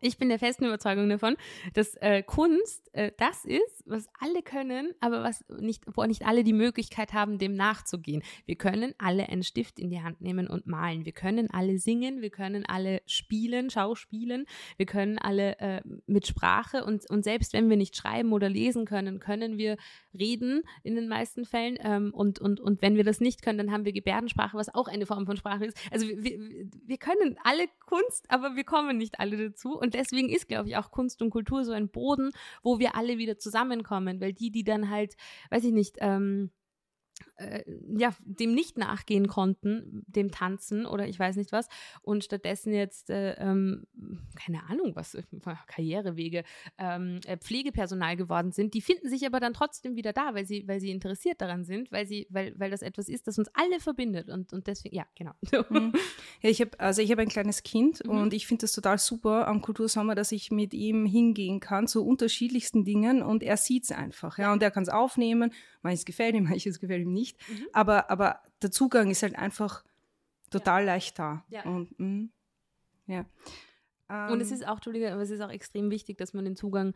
ich 0.02 0.18
bin 0.18 0.30
der 0.30 0.40
festen 0.40 0.66
Überzeugung 0.66 1.10
davon, 1.10 1.38
dass 1.74 1.96
äh, 1.96 2.24
Kunst 2.24 2.94
äh, 2.94 3.12
das 3.18 3.46
ist, 3.46 3.84
was 3.86 4.08
alle 4.20 4.42
können, 4.42 4.94
aber 5.00 5.24
was 5.24 5.44
nicht, 5.60 5.84
wo 5.94 6.04
nicht 6.06 6.26
alle 6.26 6.44
die 6.44 6.54
Möglichkeit 6.54 7.14
haben, 7.14 7.38
dem 7.38 7.56
nachzugehen. 7.56 8.24
Wir 8.46 8.56
können 8.56 8.94
alle 8.98 9.30
einen 9.30 9.44
Stift 9.44 9.80
in 9.80 9.90
die 9.90 10.02
Hand 10.02 10.22
nehmen 10.22 10.48
und 10.48 10.68
malen. 10.68 11.06
Wir 11.06 11.12
können 11.12 11.50
alle 11.52 11.78
singen, 11.78 12.22
wir 12.22 12.30
können 12.30 12.66
alle 12.66 13.02
spielen, 13.06 13.70
schauspielen, 13.70 14.46
wir 14.78 14.86
können 14.86 15.18
alle 15.18 15.60
äh, 15.60 15.82
mit 16.08 16.28
Sprache 16.28 16.84
und, 16.84 17.10
und 17.10 17.24
selbst 17.24 17.54
wenn 17.54 17.70
wir 17.70 17.78
nicht 17.78 17.96
schreiben 17.96 18.34
oder 18.34 18.50
lesen 18.50 18.86
können, 18.86 19.20
können 19.20 19.58
wir 19.58 19.78
reden 20.18 20.64
in 20.84 20.96
den 20.96 21.08
meisten 21.08 21.46
Fällen. 21.46 21.78
Ähm, 21.82 22.14
und, 22.14 22.40
und, 22.40 22.60
und 22.60 22.82
wenn 22.82 22.96
wir 22.96 23.04
das 23.04 23.20
nicht 23.20 23.42
können, 23.42 23.58
dann 23.58 23.72
haben 23.72 23.86
wir 23.86 23.94
Gebärdensprache, 23.94 24.58
was 24.58 24.74
auch 24.74 24.88
eine 24.88 25.06
Form 25.06 25.26
von 25.26 25.38
Sprache 25.38 25.66
ist. 25.66 25.78
Also 25.92 26.08
wir, 26.08 26.40
wir 26.86 26.98
können 26.98 27.38
alle 27.44 27.66
Kunst, 27.86 28.26
aber 28.30 28.56
wir 28.56 28.64
kommen 28.64 28.98
nicht 28.98 29.20
alle 29.20 29.38
dazu. 29.38 29.78
Und 29.86 29.94
deswegen 29.94 30.30
ist, 30.30 30.48
glaube 30.48 30.68
ich, 30.68 30.78
auch 30.78 30.90
Kunst 30.90 31.22
und 31.22 31.30
Kultur 31.30 31.64
so 31.64 31.72
ein 31.72 31.90
Boden, 31.90 32.32
wo 32.64 32.80
wir 32.80 32.96
alle 32.96 33.20
wieder 33.20 33.38
zusammenkommen, 33.38 34.20
weil 34.20 34.34
die, 34.34 34.50
die 34.50 34.64
dann 34.64 34.90
halt, 34.90 35.16
weiß 35.52 35.64
ich 35.64 35.74
nicht, 35.74 35.98
ähm, 36.00 36.50
äh, 37.38 37.64
ja, 37.98 38.14
dem 38.24 38.54
nicht 38.54 38.78
nachgehen 38.78 39.28
konnten, 39.28 40.04
dem 40.08 40.32
Tanzen 40.32 40.86
oder 40.86 41.08
ich 41.08 41.20
weiß 41.20 41.36
nicht 41.36 41.52
was, 41.52 41.68
und 42.02 42.24
stattdessen 42.24 42.74
jetzt, 42.74 43.10
äh, 43.10 43.34
ähm, 43.34 43.88
keine 44.36 44.64
Ahnung, 44.70 44.96
was, 44.96 45.18
Karrierewege, 45.68 46.44
ähm, 46.78 47.20
äh, 47.26 47.38
Pflegepersonal 47.38 48.16
geworden 48.16 48.52
sind, 48.52 48.74
die 48.74 48.82
finden 48.82 49.10
sich 49.10 49.26
aber 49.26 49.40
dann 49.40 49.54
trotzdem 49.54 49.96
wieder 49.96 50.14
da, 50.14 50.34
weil 50.34 50.46
sie, 50.46 50.68
weil 50.68 50.80
sie 50.80 50.92
interessiert 50.92 51.42
daran 51.42 51.64
sind, 51.64 51.92
weil 51.92 52.06
sie, 52.06 52.28
weil, 52.30 52.54
weil 52.58 52.72
das 52.72 52.82
etwas 52.82 53.10
ist, 53.10 53.28
das 53.28 53.38
uns 53.38 53.50
alle 53.54 53.80
verbindet. 53.80 54.30
Und, 54.30 54.54
und 54.54 54.68
deswegen, 54.68 54.96
ja, 54.96 55.06
genau. 55.16 55.34
Mhm. 55.70 55.94
Ja, 56.42 56.50
ich 56.50 56.62
habe, 56.62 56.80
also 56.80 57.02
ich 57.02 57.12
habe 57.12 57.22
ein 57.22 57.30
kleines 57.30 57.64
Kind 57.64 58.04
mhm. 58.06 58.12
und 58.12 58.34
ich 58.34 58.46
finde 58.46 58.62
das 58.62 58.74
total 58.74 58.98
super 58.98 59.48
am 59.48 59.62
Kultursommer, 59.62 60.16
dass 60.16 60.32
ich 60.32 60.52
mit 60.52 60.74
ihm 60.74 61.06
hingehen 61.06 61.60
kann 61.60 61.88
zu 61.88 62.06
unterschiedlichsten 62.06 62.84
Dingen 62.84 63.24
und 63.24 63.42
er 63.42 63.58
sieht 63.58 63.86
es 63.86 63.92
einfach, 63.92 64.38
ja, 64.38 64.52
und 64.54 64.62
er 64.62 64.70
kann 64.70 64.84
es 64.84 64.90
aufnehmen, 64.90 65.54
manches 65.82 66.06
gefällt 66.06 66.36
ihm, 66.36 66.44
manches 66.44 66.80
gefällt 66.80 67.02
ihm 67.02 67.14
nicht, 67.14 67.25
mhm. 67.34 67.68
aber, 67.74 68.10
aber 68.10 68.42
der 68.62 68.72
Zugang 68.72 69.10
ist 69.10 69.24
halt 69.24 69.36
einfach 69.36 69.84
total 70.50 70.86
leicht 70.86 71.20
da. 71.20 71.44
Ja. 71.50 71.64
Und, 71.64 72.00
mm, 72.00 72.30
ja. 73.08 73.26
Und 74.30 74.40
es 74.40 74.52
Ähm, 74.52 74.58
ist 74.58 74.68
auch, 74.68 74.76
Entschuldige, 74.76 75.12
aber 75.12 75.22
es 75.24 75.32
ist 75.32 75.42
auch 75.42 75.50
extrem 75.50 75.90
wichtig, 75.90 76.18
dass 76.18 76.34
man 76.34 76.46
den 76.46 76.56
Zugang 76.56 76.94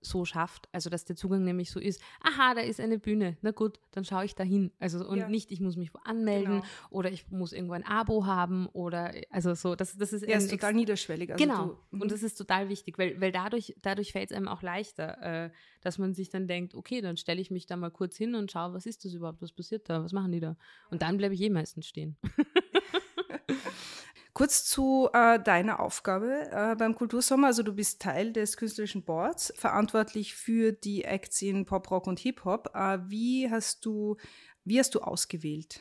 so 0.00 0.24
schafft. 0.24 0.68
Also, 0.72 0.90
dass 0.90 1.04
der 1.04 1.16
Zugang 1.16 1.44
nämlich 1.44 1.70
so 1.70 1.78
ist, 1.80 2.00
aha, 2.20 2.54
da 2.54 2.60
ist 2.62 2.80
eine 2.80 2.98
Bühne, 2.98 3.36
na 3.42 3.50
gut, 3.50 3.78
dann 3.92 4.04
schaue 4.04 4.24
ich 4.24 4.34
da 4.34 4.44
hin. 4.44 4.72
Also, 4.78 5.06
und 5.06 5.18
Ja. 5.18 5.28
nicht, 5.28 5.50
ich 5.50 5.60
muss 5.60 5.76
mich 5.76 5.90
anmelden 6.04 6.60
Genau. 6.60 6.64
oder 6.90 7.10
ich 7.10 7.30
muss 7.30 7.52
irgendwo 7.52 7.74
ein 7.74 7.84
Abo 7.84 8.24
haben 8.26 8.66
oder, 8.68 9.12
also 9.30 9.54
so, 9.54 9.74
das, 9.74 9.96
das 9.96 10.12
ist 10.12 10.26
ja, 10.26 10.38
ist 10.38 10.50
total 10.50 10.74
niederschwellig. 10.74 11.32
Also 11.32 11.44
genau. 11.44 11.66
Du, 11.66 11.96
mhm. 11.96 12.02
und 12.02 12.12
das 12.12 12.22
ist 12.22 12.36
total 12.36 12.68
wichtig, 12.68 12.98
weil, 12.98 13.20
weil 13.20 13.32
dadurch, 13.32 13.76
dadurch 13.82 14.12
fällt 14.12 14.30
es 14.30 14.36
einem 14.36 14.48
auch 14.48 14.62
leichter, 14.62 15.46
äh, 15.46 15.50
dass 15.82 15.98
man 15.98 16.14
sich 16.14 16.30
dann 16.30 16.46
denkt, 16.46 16.74
okay, 16.74 17.00
dann 17.00 17.16
stelle 17.16 17.40
ich 17.40 17.50
mich 17.50 17.66
da 17.66 17.76
mal 17.76 17.90
kurz 17.90 18.16
hin 18.16 18.34
und 18.34 18.50
schaue, 18.50 18.72
was 18.72 18.86
ist 18.86 19.04
das 19.04 19.12
überhaupt, 19.12 19.42
was 19.42 19.52
passiert 19.52 19.88
da, 19.90 20.02
was 20.02 20.12
machen 20.12 20.32
die 20.32 20.40
da? 20.40 20.56
Und 20.90 21.02
dann 21.02 21.16
bleibe 21.16 21.34
ich 21.34 21.40
eh 21.42 21.50
meistens 21.50 21.86
stehen. 21.86 22.16
Kurz 24.32 24.64
zu 24.64 25.08
äh, 25.12 25.40
deiner 25.40 25.80
Aufgabe 25.80 26.48
äh, 26.50 26.76
beim 26.76 26.94
Kultursommer. 26.94 27.48
Also 27.48 27.62
du 27.62 27.72
bist 27.72 28.00
Teil 28.00 28.32
des 28.32 28.56
künstlerischen 28.56 29.02
Boards, 29.02 29.52
verantwortlich 29.56 30.34
für 30.34 30.72
die 30.72 31.04
Acts 31.04 31.42
in 31.42 31.64
Pop, 31.64 31.90
Rock 31.90 32.06
und 32.06 32.20
Hip 32.20 32.44
Hop. 32.44 32.70
Äh, 32.74 32.98
wie 33.06 33.50
hast 33.50 33.84
du, 33.84 34.16
wie 34.64 34.78
hast 34.78 34.94
du 34.94 35.00
ausgewählt? 35.00 35.80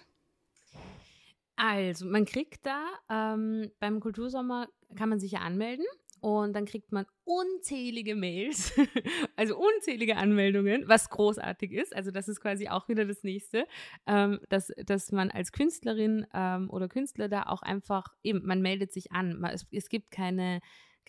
Also, 1.56 2.06
man 2.06 2.24
kriegt 2.24 2.65
da 2.65 2.86
ähm, 3.10 3.70
beim 3.79 4.00
Kultursommer 4.00 4.70
kann 4.96 5.10
man 5.10 5.20
sich 5.20 5.34
ja 5.34 5.39
anmelden 5.39 5.86
und 6.22 6.54
dann 6.54 6.66
kriegt 6.66 6.92
man 6.92 7.06
unzählige 7.24 8.16
Mails, 8.16 8.74
also 9.36 9.58
unzählige 9.58 10.18
Anmeldungen, 10.18 10.88
was 10.88 11.10
großartig 11.10 11.72
ist. 11.72 11.96
Also 11.96 12.12
das 12.12 12.28
ist 12.28 12.42
quasi 12.42 12.68
auch 12.68 12.88
wieder 12.88 13.06
das 13.06 13.24
nächste, 13.24 13.68
ähm, 14.08 14.40
dass, 14.50 14.72
dass 14.86 15.12
man 15.12 15.32
als 15.32 15.52
Künstlerin 15.52 16.26
ähm, 16.34 16.70
oder 16.70 16.88
Künstler 16.88 17.30
da 17.30 17.44
auch 17.44 17.62
einfach 17.62 18.08
eben, 18.24 18.46
man 18.46 18.62
meldet 18.62 18.92
sich 18.92 19.12
an. 19.12 19.40
Man, 19.40 19.52
es, 19.52 19.68
es 19.72 19.90
gibt 19.90 20.12
keine 20.12 20.60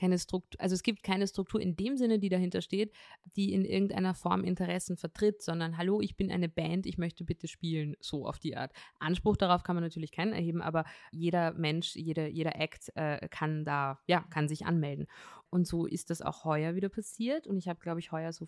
keine 0.00 0.18
Struktur, 0.18 0.60
also 0.60 0.74
es 0.74 0.82
gibt 0.82 1.02
keine 1.02 1.26
Struktur 1.26 1.60
in 1.60 1.76
dem 1.76 1.96
Sinne, 1.96 2.18
die 2.18 2.30
dahinter 2.30 2.62
steht, 2.62 2.92
die 3.36 3.52
in 3.52 3.64
irgendeiner 3.64 4.14
Form 4.14 4.44
Interessen 4.44 4.96
vertritt, 4.96 5.42
sondern 5.42 5.76
hallo, 5.76 6.00
ich 6.00 6.16
bin 6.16 6.32
eine 6.32 6.48
Band, 6.48 6.86
ich 6.86 6.96
möchte 6.96 7.24
bitte 7.24 7.46
spielen, 7.46 7.96
so 8.00 8.26
auf 8.26 8.38
die 8.38 8.56
Art. 8.56 8.72
Anspruch 8.98 9.36
darauf 9.36 9.62
kann 9.62 9.76
man 9.76 9.84
natürlich 9.84 10.10
keinen 10.10 10.32
erheben, 10.32 10.62
aber 10.62 10.84
jeder 11.12 11.52
Mensch, 11.52 11.94
jeder, 11.94 12.28
jeder 12.28 12.56
Act 12.56 12.90
äh, 12.96 13.28
kann 13.28 13.64
da, 13.64 14.00
ja, 14.06 14.24
kann 14.30 14.48
sich 14.48 14.64
anmelden. 14.64 15.06
Und 15.50 15.66
so 15.66 15.86
ist 15.86 16.10
das 16.10 16.22
auch 16.22 16.44
heuer 16.44 16.74
wieder 16.74 16.88
passiert 16.88 17.46
und 17.46 17.58
ich 17.58 17.68
habe, 17.68 17.80
glaube 17.80 18.00
ich, 18.00 18.10
heuer 18.10 18.32
so 18.32 18.46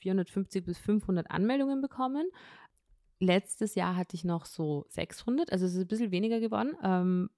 450 0.00 0.64
bis 0.64 0.78
500 0.78 1.30
Anmeldungen 1.30 1.80
bekommen. 1.80 2.28
Letztes 3.20 3.76
Jahr 3.76 3.94
hatte 3.94 4.16
ich 4.16 4.24
noch 4.24 4.46
so 4.46 4.84
600, 4.88 5.52
also 5.52 5.64
es 5.64 5.74
ist 5.74 5.82
ein 5.82 5.86
bisschen 5.86 6.10
weniger 6.10 6.40
geworden, 6.40 6.74
ähm, 6.82 7.30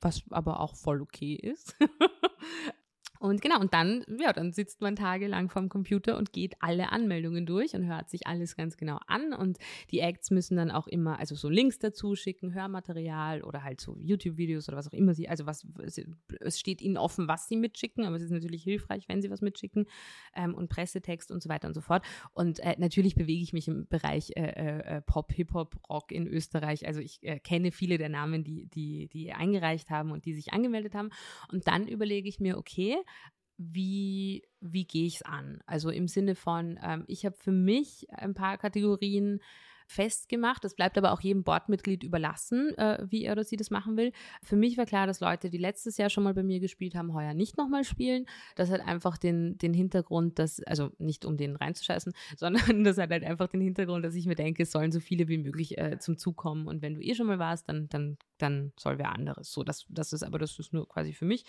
was 0.00 0.22
aber 0.30 0.60
auch 0.60 0.76
voll 0.76 1.02
okay 1.02 1.34
ist. 1.34 1.74
Und 3.22 3.40
genau, 3.40 3.60
und 3.60 3.72
dann, 3.72 4.04
ja, 4.18 4.32
dann 4.32 4.52
sitzt 4.52 4.80
man 4.80 4.96
tagelang 4.96 5.48
vorm 5.48 5.68
Computer 5.68 6.18
und 6.18 6.32
geht 6.32 6.56
alle 6.58 6.90
Anmeldungen 6.90 7.46
durch 7.46 7.72
und 7.72 7.86
hört 7.86 8.10
sich 8.10 8.26
alles 8.26 8.56
ganz 8.56 8.76
genau 8.76 8.98
an. 9.06 9.32
Und 9.32 9.58
die 9.92 10.00
Acts 10.00 10.32
müssen 10.32 10.56
dann 10.56 10.72
auch 10.72 10.88
immer, 10.88 11.20
also 11.20 11.36
so 11.36 11.48
Links 11.48 11.78
dazu 11.78 12.16
schicken, 12.16 12.52
Hörmaterial 12.52 13.44
oder 13.44 13.62
halt 13.62 13.80
so 13.80 13.96
YouTube-Videos 13.96 14.66
oder 14.68 14.76
was 14.76 14.88
auch 14.88 14.92
immer 14.92 15.14
sie, 15.14 15.28
also 15.28 15.46
was, 15.46 15.64
es 16.40 16.58
steht 16.58 16.82
ihnen 16.82 16.96
offen, 16.96 17.28
was 17.28 17.46
sie 17.46 17.54
mitschicken, 17.56 18.06
aber 18.06 18.16
es 18.16 18.22
ist 18.22 18.32
natürlich 18.32 18.64
hilfreich, 18.64 19.08
wenn 19.08 19.22
sie 19.22 19.30
was 19.30 19.40
mitschicken 19.40 19.86
ähm, 20.34 20.54
und 20.54 20.68
Pressetext 20.68 21.30
und 21.30 21.44
so 21.44 21.48
weiter 21.48 21.68
und 21.68 21.74
so 21.74 21.80
fort. 21.80 22.04
Und 22.32 22.58
äh, 22.58 22.74
natürlich 22.78 23.14
bewege 23.14 23.44
ich 23.44 23.52
mich 23.52 23.68
im 23.68 23.86
Bereich 23.86 24.32
äh, 24.34 24.96
äh, 24.96 25.00
Pop, 25.00 25.30
Hip-Hop, 25.30 25.76
Rock 25.88 26.10
in 26.10 26.26
Österreich. 26.26 26.88
Also 26.88 26.98
ich 26.98 27.22
äh, 27.22 27.38
kenne 27.38 27.70
viele 27.70 27.98
der 27.98 28.08
Namen, 28.08 28.42
die, 28.42 28.66
die, 28.66 29.06
die 29.06 29.32
eingereicht 29.32 29.90
haben 29.90 30.10
und 30.10 30.24
die 30.24 30.34
sich 30.34 30.52
angemeldet 30.52 30.96
haben. 30.96 31.10
Und 31.52 31.68
dann 31.68 31.86
überlege 31.86 32.28
ich 32.28 32.40
mir, 32.40 32.58
okay, 32.58 32.96
wie, 33.58 34.42
wie 34.60 34.84
gehe 34.84 35.06
ich 35.06 35.16
es 35.16 35.22
an? 35.22 35.60
Also 35.66 35.90
im 35.90 36.08
Sinne 36.08 36.34
von, 36.34 36.78
ähm, 36.82 37.04
ich 37.06 37.24
habe 37.24 37.36
für 37.36 37.52
mich 37.52 38.06
ein 38.10 38.34
paar 38.34 38.58
Kategorien 38.58 39.40
festgemacht. 39.92 40.64
Das 40.64 40.74
bleibt 40.74 40.96
aber 40.98 41.12
auch 41.12 41.20
jedem 41.20 41.44
Boardmitglied 41.44 42.02
überlassen, 42.02 42.76
äh, 42.78 43.04
wie 43.08 43.24
er 43.24 43.32
oder 43.32 43.44
sie 43.44 43.56
das 43.56 43.70
machen 43.70 43.96
will. 43.96 44.12
Für 44.42 44.56
mich 44.56 44.78
war 44.78 44.86
klar, 44.86 45.06
dass 45.06 45.20
Leute, 45.20 45.50
die 45.50 45.58
letztes 45.58 45.98
Jahr 45.98 46.10
schon 46.10 46.24
mal 46.24 46.34
bei 46.34 46.42
mir 46.42 46.60
gespielt 46.60 46.94
haben, 46.94 47.12
heuer 47.12 47.34
nicht 47.34 47.58
nochmal 47.58 47.84
spielen. 47.84 48.26
Das 48.56 48.70
hat 48.70 48.80
einfach 48.80 49.18
den, 49.18 49.58
den 49.58 49.74
Hintergrund, 49.74 50.38
dass, 50.38 50.62
also 50.64 50.90
nicht 50.98 51.24
um 51.24 51.36
den 51.36 51.56
reinzuscheißen, 51.56 52.12
sondern 52.36 52.84
das 52.84 52.98
hat 52.98 53.10
halt 53.10 53.24
einfach 53.24 53.48
den 53.48 53.60
Hintergrund, 53.60 54.04
dass 54.04 54.14
ich 54.14 54.26
mir 54.26 54.34
denke, 54.34 54.62
es 54.62 54.72
sollen 54.72 54.92
so 54.92 55.00
viele 55.00 55.28
wie 55.28 55.38
möglich 55.38 55.78
äh, 55.78 55.98
zum 55.98 56.16
Zug 56.16 56.36
kommen. 56.36 56.66
Und 56.66 56.82
wenn 56.82 56.94
du 56.94 57.02
eh 57.02 57.14
schon 57.14 57.26
mal 57.26 57.38
warst, 57.38 57.68
dann, 57.68 57.88
dann, 57.88 58.16
dann 58.38 58.72
soll 58.78 58.98
wer 58.98 59.12
anderes. 59.12 59.52
So, 59.52 59.62
das, 59.62 59.86
das 59.88 60.12
ist 60.12 60.22
aber, 60.22 60.38
das 60.38 60.58
ist 60.58 60.72
nur 60.72 60.88
quasi 60.88 61.12
für 61.12 61.26
mich. 61.26 61.44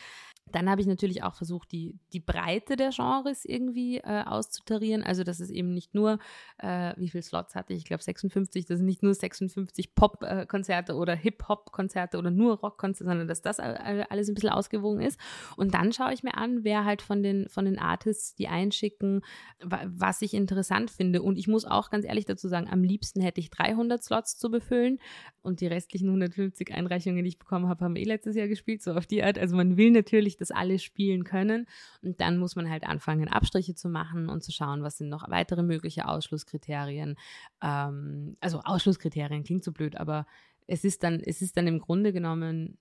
Dann 0.52 0.70
habe 0.70 0.82
ich 0.82 0.88
natürlich 0.88 1.24
auch 1.24 1.36
versucht, 1.36 1.72
die, 1.72 1.98
die 2.12 2.20
Breite 2.20 2.76
der 2.76 2.90
Genres 2.90 3.46
irgendwie 3.46 3.98
äh, 3.98 4.24
auszutarieren. 4.24 5.02
Also, 5.02 5.24
dass 5.24 5.40
es 5.40 5.50
eben 5.50 5.74
nicht 5.74 5.96
nur, 5.96 6.20
äh, 6.58 6.94
wie 6.98 7.10
viele 7.10 7.24
Slots 7.24 7.56
hatte 7.56 7.74
ich? 7.74 7.80
Ich 7.80 7.86
glaube 7.86 8.04
56, 8.04 8.66
das 8.66 8.78
sind 8.78 8.86
nicht 8.86 9.02
nur 9.02 9.14
56 9.14 9.96
Pop-Konzerte 9.96 10.96
oder 10.96 11.16
Hip-Hop-Konzerte 11.16 12.18
oder 12.18 12.30
nur 12.30 12.60
Rock-Konzerte, 12.60 13.10
sondern 13.10 13.28
dass 13.28 13.42
das 13.42 13.60
alles 13.60 14.30
ein 14.30 14.34
bisschen 14.36 14.50
ausgewogen 14.50 15.02
ist. 15.02 15.20
Und 15.56 15.74
dann 15.74 15.94
schaue 15.94 16.14
ich 16.14 16.24
mir 16.24 16.38
an, 16.38 16.64
wer 16.64 16.86
halt 16.86 17.02
von 17.02 17.24
den, 17.24 17.48
von 17.50 17.66
den 17.66 17.80
Artists, 17.80 18.36
die 18.36 18.48
einschicken, 18.48 19.22
was 19.62 20.22
ich 20.22 20.34
interessant 20.34 20.92
finde. 20.92 21.22
Und 21.22 21.38
ich 21.38 21.48
muss 21.48 21.66
auch 21.66 21.90
ganz 21.90 22.06
ehrlich 22.06 22.26
dazu 22.26 22.48
sagen, 22.48 22.68
am 22.70 22.84
liebsten 22.84 23.22
hätte 23.22 23.40
ich 23.40 23.50
300 23.50 24.04
Slots 24.04 24.38
zu 24.38 24.52
befüllen 24.52 25.00
und 25.42 25.62
die 25.62 25.68
restlichen 25.68 26.08
150 26.08 26.74
Einreichungen, 26.74 27.24
die 27.24 27.30
ich 27.30 27.40
bekommen 27.40 27.68
habe, 27.68 27.84
haben 27.84 27.96
eh 27.96 28.04
letztes 28.04 28.36
Jahr 28.36 28.48
gespielt, 28.48 28.82
so 28.82 28.94
auf 28.94 29.06
die 29.06 29.24
Art. 29.24 29.38
Also 29.38 29.56
man 29.56 29.78
will 29.78 29.92
natürlich, 29.92 30.33
dass 30.38 30.52
alle 30.52 30.80
spielen 30.80 31.24
können 31.24 31.68
und 32.02 32.22
dann 32.22 32.38
muss 32.38 32.56
man 32.56 32.70
halt 32.70 32.84
anfangen, 32.84 33.28
Abstriche 33.28 33.76
zu 33.76 33.90
machen 33.90 34.30
und 34.30 34.44
zu 34.44 34.52
schauen, 34.52 34.84
was 34.84 34.98
sind 34.98 35.10
noch 35.10 35.30
weitere 35.30 35.64
mögliche 35.64 36.08
Ausschlusskriterien. 36.08 37.16
Ähm, 37.62 38.38
also 38.40 38.62
Ausschlusskriterien 38.64 39.44
klingt 39.44 39.64
so 39.64 39.72
blöd, 39.72 39.98
aber 39.98 40.26
es 40.68 40.84
ist 40.84 41.04
dann, 41.04 41.20
es 41.20 41.42
ist 41.42 41.58
dann 41.58 41.68
im 41.68 41.80
Grunde 41.80 42.14
genommen 42.14 42.78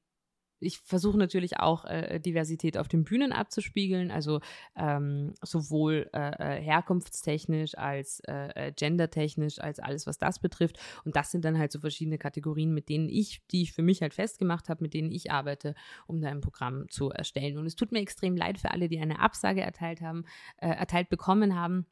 ich 0.63 0.79
versuche 0.79 1.19
natürlich 1.19 1.59
auch 1.59 1.85
äh, 1.85 2.21
Diversität 2.21 2.79
auf 2.79 2.89
den 2.89 3.05
Bühnen 3.05 3.33
abzuspiegeln, 3.33 4.11
also 4.11 4.41
ähm, 4.77 5.35
sowohl 5.43 6.09
äh, 6.13 6.61
herkunftstechnisch 6.61 7.77
als 7.77 8.21
äh, 8.25 8.73
gendertechnisch, 8.75 9.59
als 9.61 9.79
alles, 9.79 10.07
was 10.07 10.19
das 10.19 10.39
betrifft. 10.39 10.79
Und 11.05 11.17
das 11.17 11.31
sind 11.31 11.45
dann 11.45 11.59
halt 11.59 11.73
so 11.73 11.81
verschiedene 11.81 12.19
Kategorien, 12.19 12.73
mit 12.73 12.89
denen 12.89 13.09
ich, 13.09 13.43
die 13.51 13.63
ich 13.63 13.73
für 13.73 13.83
mich 13.83 14.03
halt 14.03 14.15
festgemacht 14.15 14.69
habe, 14.69 14.83
mit 14.83 14.95
denen 14.95 15.11
ich 15.11 15.31
arbeite, 15.31 15.75
um 16.07 16.21
da 16.21 16.29
ein 16.29 16.41
Programm 16.41 16.89
zu 16.89 17.11
erstellen. 17.11 17.59
Und 17.59 17.67
es 17.67 17.77
tut 17.77 17.93
mir 17.93 18.01
extrem 18.01 18.37
leid 18.37 18.59
für 18.59 18.71
alle, 18.71 18.89
die 18.89 19.01
eine 19.01 19.21
Absage 19.21 19.63
erteilt 19.63 20.01
haben, 20.01 20.25
äh, 20.59 20.69
erteilt 20.69 21.09
bekommen 21.09 21.55
haben. 21.55 21.87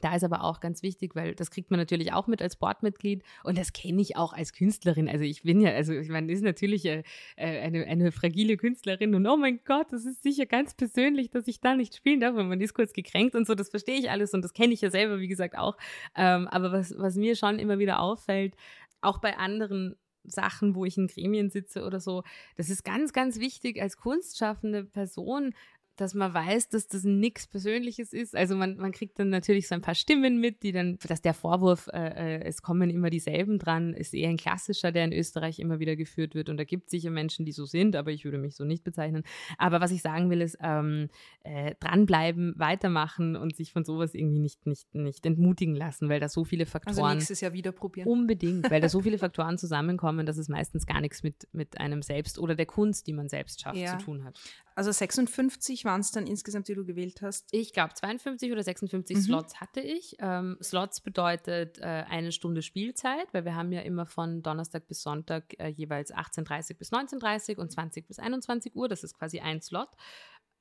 Da 0.00 0.14
ist 0.14 0.24
aber 0.24 0.44
auch 0.44 0.60
ganz 0.60 0.82
wichtig, 0.82 1.14
weil 1.16 1.34
das 1.34 1.50
kriegt 1.50 1.70
man 1.70 1.78
natürlich 1.78 2.12
auch 2.12 2.26
mit 2.26 2.40
als 2.40 2.56
Boardmitglied 2.56 3.22
und 3.44 3.58
das 3.58 3.72
kenne 3.72 4.00
ich 4.00 4.16
auch 4.16 4.32
als 4.32 4.52
Künstlerin. 4.52 5.08
Also 5.08 5.24
ich 5.24 5.42
bin 5.42 5.60
ja, 5.60 5.72
also 5.72 5.92
ich 5.92 6.08
meine, 6.08 6.30
ist 6.32 6.42
natürlich 6.42 6.84
äh, 6.86 7.02
eine, 7.36 7.84
eine 7.86 8.12
fragile 8.12 8.56
Künstlerin 8.56 9.14
und 9.14 9.26
oh 9.26 9.36
mein 9.36 9.60
Gott, 9.64 9.92
das 9.92 10.04
ist 10.04 10.22
sicher 10.22 10.46
ganz 10.46 10.74
persönlich, 10.74 11.30
dass 11.30 11.48
ich 11.48 11.60
da 11.60 11.74
nicht 11.74 11.94
spielen 11.96 12.20
darf 12.20 12.36
und 12.36 12.48
man 12.48 12.60
ist 12.60 12.74
kurz 12.74 12.92
gekränkt 12.92 13.34
und 13.34 13.46
so, 13.46 13.54
das 13.54 13.68
verstehe 13.70 13.98
ich 13.98 14.10
alles 14.10 14.32
und 14.32 14.42
das 14.42 14.52
kenne 14.52 14.72
ich 14.72 14.80
ja 14.80 14.90
selber, 14.90 15.18
wie 15.18 15.28
gesagt, 15.28 15.56
auch. 15.58 15.76
Ähm, 16.16 16.46
aber 16.48 16.72
was, 16.72 16.96
was 16.96 17.16
mir 17.16 17.36
schon 17.36 17.58
immer 17.58 17.78
wieder 17.78 18.00
auffällt, 18.00 18.54
auch 19.00 19.18
bei 19.18 19.36
anderen 19.36 19.96
Sachen, 20.24 20.74
wo 20.74 20.84
ich 20.84 20.98
in 20.98 21.06
Gremien 21.06 21.50
sitze 21.50 21.84
oder 21.84 22.00
so, 22.00 22.22
das 22.56 22.68
ist 22.68 22.84
ganz, 22.84 23.12
ganz 23.12 23.40
wichtig 23.40 23.80
als 23.80 23.96
kunstschaffende 23.96 24.84
Person, 24.84 25.54
dass 26.00 26.14
man 26.14 26.32
weiß, 26.32 26.70
dass 26.70 26.88
das 26.88 27.04
nichts 27.04 27.46
Persönliches 27.46 28.14
ist. 28.14 28.34
Also 28.34 28.56
man, 28.56 28.78
man 28.78 28.90
kriegt 28.92 29.18
dann 29.18 29.28
natürlich 29.28 29.68
so 29.68 29.74
ein 29.74 29.82
paar 29.82 29.94
Stimmen 29.94 30.40
mit, 30.40 30.62
die 30.62 30.72
dann, 30.72 30.98
dass 31.06 31.20
der 31.20 31.34
Vorwurf, 31.34 31.88
äh, 31.92 32.38
äh, 32.38 32.44
es 32.44 32.62
kommen 32.62 32.88
immer 32.88 33.10
dieselben 33.10 33.58
dran, 33.58 33.92
ist 33.92 34.14
eher 34.14 34.30
ein 34.30 34.38
klassischer, 34.38 34.92
der 34.92 35.04
in 35.04 35.12
Österreich 35.12 35.58
immer 35.58 35.78
wieder 35.78 35.96
geführt 35.96 36.34
wird. 36.34 36.48
Und 36.48 36.56
da 36.56 36.64
gibt 36.64 36.86
es 36.86 36.92
sicher 36.92 37.10
Menschen, 37.10 37.44
die 37.44 37.52
so 37.52 37.66
sind, 37.66 37.96
aber 37.96 38.12
ich 38.12 38.24
würde 38.24 38.38
mich 38.38 38.56
so 38.56 38.64
nicht 38.64 38.82
bezeichnen. 38.82 39.24
Aber 39.58 39.82
was 39.82 39.90
ich 39.90 40.00
sagen 40.00 40.30
will, 40.30 40.40
ist 40.40 40.56
ähm, 40.62 41.08
äh, 41.44 41.74
dranbleiben, 41.80 42.54
weitermachen 42.56 43.36
und 43.36 43.54
sich 43.54 43.72
von 43.72 43.84
sowas 43.84 44.14
irgendwie 44.14 44.38
nicht, 44.40 44.66
nicht, 44.66 44.94
nicht 44.94 45.26
entmutigen 45.26 45.74
lassen, 45.74 46.08
weil 46.08 46.18
da 46.18 46.30
so 46.30 46.44
viele 46.44 46.64
Faktoren. 46.64 46.96
Also 46.98 47.14
nächstes 47.14 47.42
Jahr 47.42 47.52
wieder 47.52 47.72
probieren. 47.72 48.08
Unbedingt, 48.08 48.70
weil 48.70 48.80
da 48.80 48.88
so 48.88 49.00
viele 49.00 49.18
Faktoren 49.18 49.58
zusammenkommen, 49.58 50.24
dass 50.24 50.38
es 50.38 50.48
meistens 50.48 50.86
gar 50.86 51.02
nichts 51.02 51.22
mit, 51.22 51.46
mit 51.52 51.78
einem 51.78 52.00
selbst 52.00 52.38
oder 52.38 52.54
der 52.54 52.66
Kunst, 52.66 53.06
die 53.06 53.12
man 53.12 53.28
selbst 53.28 53.60
schafft, 53.60 53.76
Ja. 53.76 53.98
zu 53.98 54.04
tun 54.06 54.24
hat. 54.24 54.40
Also 54.80 54.92
56 54.92 55.84
waren 55.84 56.00
es 56.00 56.10
dann 56.10 56.26
insgesamt, 56.26 56.66
die 56.68 56.74
du 56.74 56.86
gewählt 56.86 57.20
hast. 57.20 57.52
Ich 57.52 57.74
glaube, 57.74 57.92
52 57.92 58.50
oder 58.50 58.62
56 58.62 59.14
Mhm. 59.14 59.20
Slots 59.20 59.60
hatte 59.60 59.80
ich. 59.82 60.16
Ähm, 60.20 60.56
Slots 60.62 61.02
bedeutet 61.02 61.76
äh, 61.76 61.82
eine 62.08 62.32
Stunde 62.32 62.62
Spielzeit, 62.62 63.26
weil 63.32 63.44
wir 63.44 63.54
haben 63.54 63.72
ja 63.72 63.82
immer 63.82 64.06
von 64.06 64.42
Donnerstag 64.42 64.88
bis 64.88 65.02
Sonntag 65.02 65.54
äh, 65.58 65.68
jeweils 65.68 66.14
18.30 66.14 66.78
bis 66.78 66.92
19.30 66.92 67.58
und 67.58 67.70
20 67.70 68.08
bis 68.08 68.18
21 68.18 68.74
Uhr. 68.74 68.88
Das 68.88 69.04
ist 69.04 69.18
quasi 69.18 69.40
ein 69.40 69.60
Slot. 69.60 69.90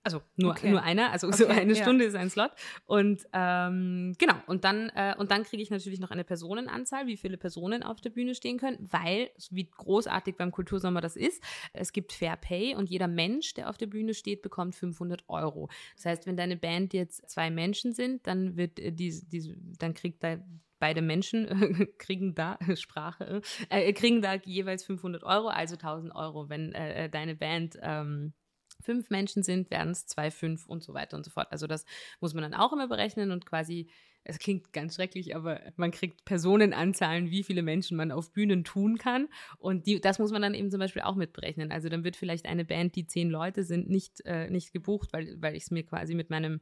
Also 0.04 0.22
nur, 0.38 0.52
Okay. 0.52 0.70
nur 0.70 0.82
einer, 0.82 1.12
also 1.12 1.28
Okay, 1.30 1.38
so 1.38 1.48
eine 1.48 1.74
ja. 1.74 1.82
Stunde 1.82 2.06
ist 2.06 2.16
ein 2.16 2.30
Slot. 2.30 2.52
Und 2.86 3.28
ähm, 3.34 4.16
genau, 4.18 4.36
und 4.48 4.64
dann, 4.64 4.90
äh, 4.96 5.16
und 5.18 5.32
dann 5.32 5.44
kriege 5.44 5.62
ich 5.62 5.70
natürlich 5.70 6.00
noch 6.00 6.12
eine 6.12 6.24
Personenanzahl, 6.24 7.08
wie 7.08 7.18
viele 7.18 7.38
Personen 7.38 7.84
auf 7.84 8.00
der 8.02 8.10
Bühne 8.10 8.34
stehen 8.34 8.58
können, 8.58 8.78
weil, 8.80 9.30
wie 9.52 9.70
großartig 9.70 10.36
beim 10.38 10.52
Kultursommer 10.52 11.02
das 11.02 11.16
ist, 11.16 11.44
es 11.74 11.92
gibt 11.92 12.14
Fair 12.14 12.38
Pay 12.38 12.76
und 12.76 12.90
jeder 12.90 13.08
Mensch, 13.08 13.54
der 13.54 13.70
auf 13.70 13.78
der 13.78 13.88
Bühne 13.88 14.14
steht, 14.14 14.42
bekommt 14.42 14.76
500 14.76 15.24
Euro. 15.28 15.70
Das 15.96 16.06
heißt, 16.06 16.28
wenn 16.28 16.38
deine 16.38 16.56
Band 16.56 16.94
jetzt 16.94 17.30
zwei 17.30 17.52
Menschen 17.52 17.94
sind, 17.94 18.26
dann 18.26 18.56
wird 18.56 18.80
äh, 18.80 18.92
diese, 18.92 19.26
diese, 19.26 19.56
dann 19.78 19.94
kriegt 19.94 20.24
da 20.24 20.38
beide 20.80 21.02
Menschen 21.02 21.90
kriegen 21.98 22.36
da 22.36 22.58
Sprache 22.76 23.42
äh, 23.70 23.92
kriegen 23.94 24.22
da 24.22 24.36
jeweils 24.36 24.86
500 24.86 25.24
Euro, 25.24 25.50
also 25.50 25.76
1000 25.76 26.16
Euro. 26.16 26.50
Wenn 26.50 26.72
äh, 26.72 27.06
äh, 27.06 27.10
deine 27.10 27.36
Band 27.36 27.78
ähm, 27.82 28.34
fünf 28.82 29.10
Menschen 29.10 29.44
sind, 29.44 29.70
werden 29.72 29.92
es 29.92 30.06
zwei, 30.06 30.32
fünf 30.32 30.68
und 30.68 30.84
so 30.84 30.94
weiter 30.94 31.18
und 31.18 31.24
so 31.24 31.32
fort. 31.32 31.48
Also 31.52 31.68
das 31.68 31.86
muss 32.20 32.34
man 32.34 32.44
dann 32.44 32.54
auch 32.54 32.74
immer 32.74 32.88
berechnen 32.88 33.32
und 33.32 33.46
quasi, 33.46 33.90
es 34.24 34.40
klingt 34.40 34.74
ganz 34.74 34.96
schrecklich, 34.96 35.36
aber 35.36 35.62
man 35.76 35.92
kriegt 35.92 36.26
Personenanzahlen, 36.26 37.32
wie 37.32 37.44
viele 37.44 37.62
Menschen 37.62 37.98
man 37.98 38.12
auf 38.12 38.32
Bühnen 38.32 38.64
tun 38.64 38.98
kann. 38.98 39.28
Und 39.58 39.88
die, 39.88 40.00
das 40.02 40.20
muss 40.20 40.32
man 40.32 40.42
dann 40.42 40.54
eben 40.54 40.72
zum 40.72 40.80
Beispiel 40.80 41.02
auch 41.02 41.16
mitberechnen. 41.16 41.72
Also 41.72 41.90
dann 41.90 42.04
wird 42.04 42.16
vielleicht 42.16 42.46
eine 42.46 42.66
Band, 42.66 42.96
die 42.96 43.08
zehn 43.08 43.30
Leute 43.30 43.64
sind, 43.64 43.90
nicht, 43.90 44.22
äh, 44.26 44.50
nicht 44.50 44.72
gebucht, 44.74 45.14
weil, 45.14 45.36
weil 45.42 45.56
ich 45.56 45.64
es 45.64 45.72
mir 45.72 45.84
quasi 45.84 46.16
mit 46.16 46.30
meinem 46.30 46.62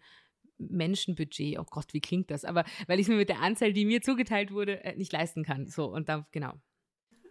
Menschenbudget, 0.60 1.60
oh 1.60 1.66
Gott, 1.70 1.94
wie 1.94 2.02
klingt 2.02 2.32
das? 2.32 2.46
Aber 2.46 2.64
weil 2.88 3.00
ich 3.00 3.06
es 3.06 3.10
mir 3.10 3.18
mit 3.18 3.30
der 3.30 3.42
Anzahl, 3.42 3.74
die 3.74 3.86
mir 3.86 4.02
zugeteilt 4.02 4.52
wurde, 4.52 4.84
äh, 4.84 4.96
nicht 4.96 5.12
leisten 5.12 5.44
kann. 5.44 5.68
So, 5.68 5.86
und 5.86 6.10
da, 6.10 6.28
genau. 6.32 6.54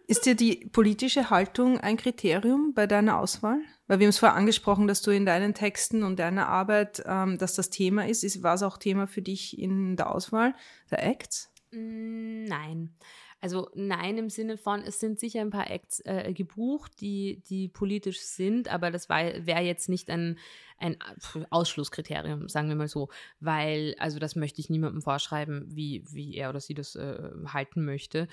Ist 0.09 0.25
dir 0.25 0.35
die 0.35 0.69
politische 0.71 1.29
Haltung 1.29 1.81
ein 1.81 1.97
Kriterium 1.97 2.73
bei 2.73 2.87
deiner 2.87 3.19
Auswahl? 3.19 3.59
Weil 3.87 3.99
wir 3.99 4.05
haben 4.05 4.11
es 4.11 4.19
vorher 4.19 4.37
angesprochen, 4.37 4.87
dass 4.87 5.01
du 5.01 5.11
in 5.11 5.25
deinen 5.25 5.53
Texten 5.53 6.01
und 6.03 6.17
deiner 6.17 6.47
Arbeit, 6.47 7.03
ähm, 7.05 7.37
dass 7.37 7.55
das 7.55 7.69
Thema 7.69 8.07
ist. 8.07 8.23
ist. 8.23 8.41
War 8.41 8.55
es 8.55 8.63
auch 8.63 8.77
Thema 8.77 9.07
für 9.07 9.21
dich 9.21 9.59
in 9.59 9.97
der 9.97 10.09
Auswahl 10.09 10.55
der 10.89 11.05
Acts? 11.05 11.51
Mm, 11.71 12.45
Nein. 12.45 12.95
Also 13.39 13.69
nein 13.75 14.17
im 14.17 14.29
Sinne 14.31 14.57
von, 14.57 14.81
es 14.81 14.99
sind 14.99 15.19
sicher 15.19 15.41
ein 15.41 15.51
paar 15.51 15.69
Acts 15.69 16.01
äh, 16.05 16.33
gebucht, 16.33 16.93
die, 17.01 17.43
die 17.47 17.67
politisch 17.67 18.19
sind, 18.21 18.67
aber 18.67 18.89
das 18.89 19.09
wäre 19.09 19.61
jetzt 19.61 19.89
nicht 19.89 20.09
ein, 20.09 20.39
ein 20.79 20.97
Ausschlusskriterium, 21.51 22.49
sagen 22.49 22.67
wir 22.67 22.75
mal 22.75 22.87
so, 22.87 23.09
weil, 23.39 23.95
also 23.99 24.17
das 24.17 24.35
möchte 24.35 24.59
ich 24.59 24.71
niemandem 24.71 25.03
vorschreiben, 25.03 25.65
wie, 25.67 26.03
wie 26.09 26.35
er 26.35 26.49
oder 26.49 26.59
sie 26.59 26.73
das 26.73 26.95
äh, 26.95 27.29
halten 27.45 27.85
möchte. 27.85 28.27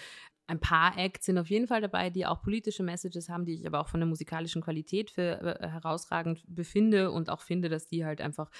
Ein 0.47 0.61
paar 0.61 0.99
Acts 0.99 1.27
sind 1.27 1.39
auf 1.39 1.49
jeden 1.49 1.67
Fall 1.67 1.81
dabei, 1.81 2.11
die 2.11 2.27
auch 2.27 2.43
politische 2.43 2.83
Messages 2.83 3.29
haben, 3.29 3.47
die 3.47 3.55
ich 3.55 3.67
aber 3.67 3.81
auch 3.81 3.89
von 3.89 4.01
der 4.01 4.07
musikalischen 4.07 4.63
Qualität 4.63 5.11
für 5.11 5.61
äh, 5.61 5.69
herausragend 5.69 6.45
befinde 6.47 7.11
und 7.11 7.31
auch 7.31 7.41
finde, 7.41 7.69
dass 7.69 7.87
die 7.87 8.05
halt 8.05 8.21
einfach 8.21 8.51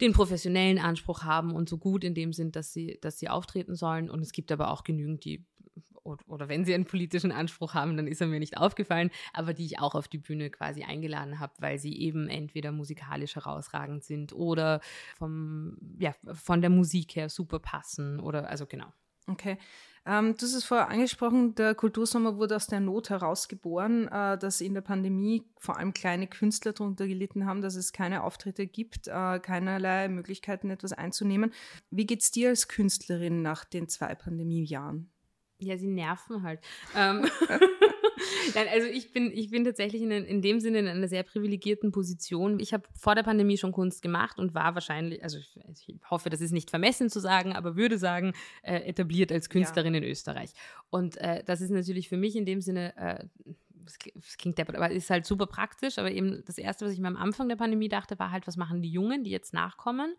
den 0.00 0.12
professionellen 0.12 0.78
Anspruch 0.78 1.22
haben 1.22 1.52
und 1.52 1.68
so 1.68 1.78
gut 1.78 2.02
in 2.02 2.14
dem 2.14 2.32
sind, 2.32 2.56
dass 2.56 2.72
sie, 2.72 2.98
dass 3.00 3.18
sie 3.18 3.28
auftreten 3.28 3.76
sollen. 3.76 4.10
Und 4.10 4.20
es 4.20 4.32
gibt 4.32 4.50
aber 4.50 4.72
auch 4.72 4.82
genügend, 4.82 5.24
die, 5.24 5.44
oder, 6.02 6.28
oder 6.28 6.48
wenn 6.48 6.64
sie 6.64 6.74
einen 6.74 6.84
politischen 6.84 7.30
Anspruch 7.30 7.74
haben, 7.74 7.96
dann 7.96 8.08
ist 8.08 8.20
er 8.20 8.26
mir 8.26 8.40
nicht 8.40 8.56
aufgefallen, 8.56 9.10
aber 9.32 9.54
die 9.54 9.64
ich 9.64 9.78
auch 9.78 9.94
auf 9.94 10.08
die 10.08 10.18
Bühne 10.18 10.50
quasi 10.50 10.82
eingeladen 10.82 11.38
habe, 11.38 11.52
weil 11.60 11.78
sie 11.78 11.96
eben 11.96 12.28
entweder 12.28 12.72
musikalisch 12.72 13.36
herausragend 13.36 14.02
sind 14.02 14.32
oder 14.32 14.80
vom, 15.16 15.78
ja, 15.98 16.12
von 16.32 16.60
der 16.60 16.70
Musik 16.70 17.14
her 17.14 17.28
super 17.28 17.60
passen 17.60 18.18
oder, 18.18 18.50
also 18.50 18.66
genau. 18.66 18.92
Okay. 19.26 19.58
Ähm, 20.06 20.36
du 20.36 20.44
hast 20.44 20.54
es 20.54 20.64
vorher 20.64 20.90
angesprochen, 20.90 21.54
der 21.54 21.74
Kultursommer 21.74 22.36
wurde 22.36 22.56
aus 22.56 22.66
der 22.66 22.80
Not 22.80 23.08
herausgeboren, 23.08 24.08
äh, 24.08 24.36
dass 24.36 24.60
in 24.60 24.74
der 24.74 24.82
Pandemie 24.82 25.44
vor 25.58 25.78
allem 25.78 25.94
kleine 25.94 26.26
Künstler 26.26 26.74
darunter 26.74 27.06
gelitten 27.06 27.46
haben, 27.46 27.62
dass 27.62 27.74
es 27.74 27.92
keine 27.92 28.22
Auftritte 28.22 28.66
gibt, 28.66 29.08
äh, 29.08 29.38
keinerlei 29.38 30.08
Möglichkeiten, 30.08 30.68
etwas 30.70 30.92
einzunehmen. 30.92 31.54
Wie 31.90 32.06
geht's 32.06 32.30
dir 32.30 32.50
als 32.50 32.68
Künstlerin 32.68 33.40
nach 33.40 33.64
den 33.64 33.88
zwei 33.88 34.14
Pandemiejahren? 34.14 35.13
Ja, 35.58 35.78
sie 35.78 35.86
nerven 35.86 36.42
halt. 36.42 36.60
Ähm, 36.96 37.26
Nein, 38.54 38.66
also 38.72 38.86
ich 38.86 39.12
bin, 39.12 39.30
ich 39.32 39.50
bin 39.50 39.64
tatsächlich 39.64 40.02
in, 40.02 40.10
in 40.10 40.42
dem 40.42 40.60
Sinne 40.60 40.78
in 40.78 40.88
einer 40.88 41.08
sehr 41.08 41.22
privilegierten 41.22 41.92
Position. 41.92 42.60
Ich 42.60 42.72
habe 42.72 42.84
vor 42.96 43.14
der 43.14 43.22
Pandemie 43.22 43.56
schon 43.56 43.72
Kunst 43.72 44.02
gemacht 44.02 44.38
und 44.38 44.54
war 44.54 44.74
wahrscheinlich, 44.74 45.22
also 45.22 45.38
ich, 45.38 45.58
ich 45.86 45.96
hoffe, 46.10 46.30
das 46.30 46.40
ist 46.40 46.52
nicht 46.52 46.70
vermessen 46.70 47.10
zu 47.10 47.20
sagen, 47.20 47.52
aber 47.54 47.76
würde 47.76 47.98
sagen, 47.98 48.34
äh, 48.62 48.80
etabliert 48.80 49.32
als 49.32 49.48
Künstlerin 49.48 49.94
ja. 49.94 50.00
in 50.00 50.06
Österreich. 50.06 50.50
Und 50.90 51.16
äh, 51.18 51.42
das 51.44 51.60
ist 51.60 51.70
natürlich 51.70 52.08
für 52.08 52.16
mich 52.16 52.36
in 52.36 52.46
dem 52.46 52.60
Sinne 52.60 52.96
äh, 52.96 53.24
es 53.86 54.38
klingt 54.38 54.58
deppert, 54.58 54.76
aber 54.76 54.90
ist 54.90 55.10
halt 55.10 55.26
super 55.26 55.46
praktisch. 55.46 55.98
Aber 55.98 56.10
eben 56.10 56.42
das 56.46 56.58
Erste, 56.58 56.86
was 56.86 56.92
ich 56.92 57.00
mir 57.00 57.08
am 57.08 57.16
Anfang 57.16 57.48
der 57.48 57.56
Pandemie 57.56 57.88
dachte, 57.88 58.18
war 58.18 58.30
halt, 58.30 58.46
was 58.46 58.56
machen 58.56 58.82
die 58.82 58.90
Jungen, 58.90 59.24
die 59.24 59.30
jetzt 59.30 59.52
nachkommen? 59.52 60.14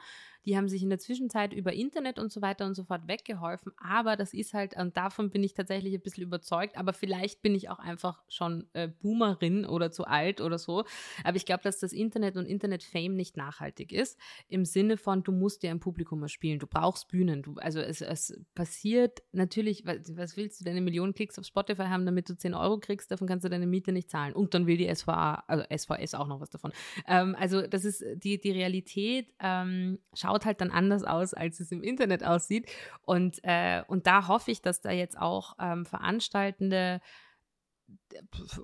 Die 0.46 0.58
haben 0.58 0.70
sich 0.70 0.84
in 0.84 0.90
der 0.90 1.00
Zwischenzeit 1.00 1.54
über 1.54 1.74
Internet 1.74 2.20
und 2.20 2.32
so 2.32 2.42
weiter 2.42 2.66
und 2.66 2.76
so 2.76 2.84
fort 2.84 3.08
weggeholfen. 3.08 3.72
Aber 3.78 4.16
das 4.16 4.34
ist 4.34 4.54
halt, 4.54 4.76
und 4.76 4.96
davon 4.98 5.30
bin 5.30 5.44
ich 5.44 5.54
tatsächlich 5.54 5.94
ein 5.94 6.02
bisschen 6.02 6.24
überzeugt, 6.24 6.78
aber 6.78 6.94
vielleicht 6.94 7.42
bin 7.42 7.56
ich 7.56 7.70
auch 7.70 7.80
einfach 7.80 8.22
schon 8.28 8.68
äh, 8.74 8.88
Boomerin 8.88 9.66
oder 9.66 9.92
zu 9.92 10.06
alt 10.06 10.42
oder 10.42 10.58
so. 10.58 10.86
Aber 11.24 11.38
ich 11.38 11.46
glaube, 11.46 11.64
dass 11.64 11.80
das 11.80 11.94
Internet 11.94 12.38
und 12.38 12.46
Internet-Fame 12.46 13.16
nicht 13.16 13.38
nachhaltig 13.38 13.92
ist. 13.92 14.20
Im 14.48 14.66
Sinne 14.66 14.98
von, 14.98 15.24
du 15.24 15.32
musst 15.32 15.64
dir 15.64 15.72
ein 15.72 15.80
Publikum 15.80 16.22
erspielen. 16.24 16.60
Du 16.60 16.68
brauchst 16.68 17.08
Bühnen. 17.08 17.42
Du, 17.42 17.56
also 17.56 17.80
es, 17.80 18.02
es 18.02 18.40
passiert 18.54 19.24
natürlich, 19.32 19.86
was, 19.86 20.16
was 20.16 20.38
willst 20.38 20.60
du, 20.60 20.66
deine 20.66 20.82
Millionen 20.82 21.14
Klicks 21.14 21.40
auf 21.40 21.46
Spotify 21.46 21.84
haben, 21.84 22.06
damit 22.06 22.30
du 22.30 22.38
10 22.38 22.54
Euro 22.54 22.80
kriegst, 22.80 23.12
davon 23.12 23.28
kannst 23.28 23.46
du 23.46 23.50
deine 23.50 23.68
Miete 23.68 23.92
nicht 23.92 24.10
zahlen. 24.10 24.34
Und 24.34 24.54
dann 24.54 24.68
will 24.68 24.78
die 24.78 24.94
SVA, 24.94 25.44
also 25.48 25.64
SVS 25.76 26.14
auch 26.14 26.28
noch 26.28 26.40
was 26.40 26.50
davon. 26.50 26.72
Ähm, 27.08 27.36
also 27.40 27.66
das 27.66 27.86
ist 27.86 28.04
die, 28.16 28.40
die 28.40 28.52
Realität, 28.52 29.34
ähm, 29.40 30.00
schaut 30.14 30.35
halt 30.44 30.60
dann 30.60 30.72
anders 30.72 31.06
aus, 31.06 31.34
als 31.34 31.62
es 31.62 31.72
im 31.72 31.82
Internet 31.82 32.26
aussieht. 32.26 32.70
Und, 33.04 33.40
äh, 33.44 33.84
und 33.88 34.08
da 34.08 34.28
hoffe 34.28 34.52
ich, 34.52 34.62
dass 34.62 34.82
da 34.82 34.92
jetzt 34.92 35.18
auch 35.18 35.56
ähm, 35.60 35.86
Veranstaltende 35.86 37.00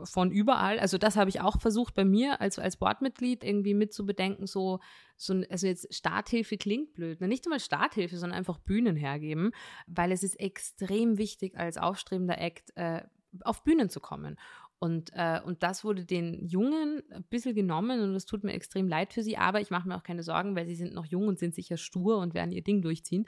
von 0.04 0.32
überall, 0.32 0.80
also 0.80 0.98
das 0.98 1.16
habe 1.16 1.30
ich 1.30 1.42
auch 1.42 1.60
versucht 1.60 1.94
bei 1.94 2.06
mir 2.06 2.42
als, 2.42 2.58
als 2.58 2.78
Boardmitglied 2.78 3.44
irgendwie 3.44 3.74
mitzubedenken, 3.74 4.48
so, 4.48 4.80
so, 5.16 5.44
also 5.50 5.68
jetzt 5.68 5.94
Starthilfe 5.94 6.58
klingt 6.58 6.94
blöd, 6.94 7.22
ne? 7.22 7.28
nicht 7.28 7.46
einmal 7.46 7.60
Starthilfe, 7.60 8.18
sondern 8.18 8.38
einfach 8.38 8.58
Bühnen 8.60 8.96
hergeben, 8.96 9.52
weil 9.88 10.12
es 10.12 10.24
ist 10.24 10.40
extrem 10.40 11.18
wichtig 11.18 11.58
als 11.58 11.78
aufstrebender 11.78 12.40
Act 12.40 12.76
äh, 12.76 13.04
auf 13.42 13.64
Bühnen 13.64 13.90
zu 13.90 14.00
kommen. 14.00 14.38
Und, 14.84 15.12
äh, 15.14 15.40
und 15.46 15.62
das 15.62 15.84
wurde 15.84 16.06
den 16.06 16.44
Jungen 16.44 17.04
ein 17.12 17.24
bisschen 17.26 17.54
genommen 17.54 18.02
und 18.02 18.16
es 18.16 18.26
tut 18.26 18.44
mir 18.44 18.54
extrem 18.54 18.88
leid 18.88 19.14
für 19.14 19.22
sie, 19.22 19.38
aber 19.38 19.62
ich 19.62 19.70
mache 19.70 19.88
mir 19.88 19.96
auch 19.96 20.02
keine 20.02 20.24
Sorgen, 20.24 20.56
weil 20.56 20.66
sie 20.66 20.74
sind 20.74 20.96
noch 20.96 21.06
jung 21.06 21.28
und 21.28 21.38
sind 21.38 21.54
sicher 21.54 21.78
stur 21.78 22.18
und 22.18 22.34
werden 22.34 22.52
ihr 22.52 22.64
Ding 22.64 22.82
durchziehen. 22.82 23.26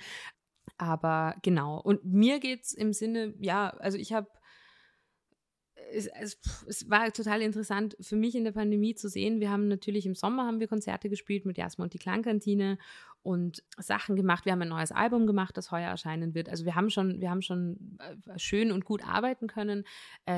Aber 0.79 1.35
genau. 1.43 1.79
Und 1.79 2.03
mir 2.05 2.39
geht 2.39 2.63
es 2.63 2.73
im 2.73 2.91
Sinne, 2.91 3.35
ja, 3.39 3.69
also 3.69 3.99
ich 3.99 4.13
habe 4.13 4.29
es, 5.91 6.07
es, 6.07 6.39
es, 6.65 6.89
war 6.89 7.13
total 7.13 7.43
interessant 7.43 7.95
für 8.01 8.15
mich 8.15 8.33
in 8.33 8.45
der 8.45 8.53
Pandemie 8.53 8.95
zu 8.95 9.07
sehen. 9.07 9.39
Wir 9.39 9.51
haben 9.51 9.67
natürlich 9.67 10.07
im 10.07 10.15
Sommer 10.15 10.47
haben 10.47 10.59
wir 10.59 10.67
Konzerte 10.67 11.07
gespielt 11.07 11.45
mit 11.45 11.59
Jasma 11.59 11.83
und 11.83 11.93
die 11.93 11.99
Klangkantine 11.99 12.79
und 13.23 13.63
Sachen 13.77 14.15
gemacht. 14.15 14.45
Wir 14.45 14.51
haben 14.51 14.61
ein 14.61 14.69
neues 14.69 14.91
Album 14.91 15.25
gemacht, 15.25 15.57
das 15.57 15.71
heuer 15.71 15.89
erscheinen 15.89 16.35
wird. 16.35 16.49
Also 16.49 16.65
wir 16.65 16.75
haben 16.75 16.89
schon, 16.89 17.19
wir 17.21 17.29
haben 17.29 17.41
schon 17.41 17.97
schön 18.35 18.71
und 18.71 18.85
gut 18.85 19.03
arbeiten 19.07 19.47
können. 19.47 19.85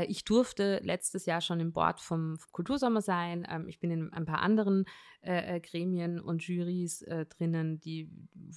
Ich 0.08 0.24
durfte 0.24 0.80
letztes 0.84 1.26
Jahr 1.26 1.42
schon 1.42 1.60
im 1.60 1.74
Board 1.74 2.00
vom 2.00 2.38
Kultursommer 2.52 3.02
sein. 3.02 3.66
Ich 3.68 3.80
bin 3.80 3.92
in 3.92 4.14
ein 4.14 4.26
paar 4.26 4.42
anderen 4.42 4.86
Gremien 5.24 6.20
und 6.20 6.44
Jurys 6.44 7.04
drinnen, 7.30 7.80
die, 7.80 8.12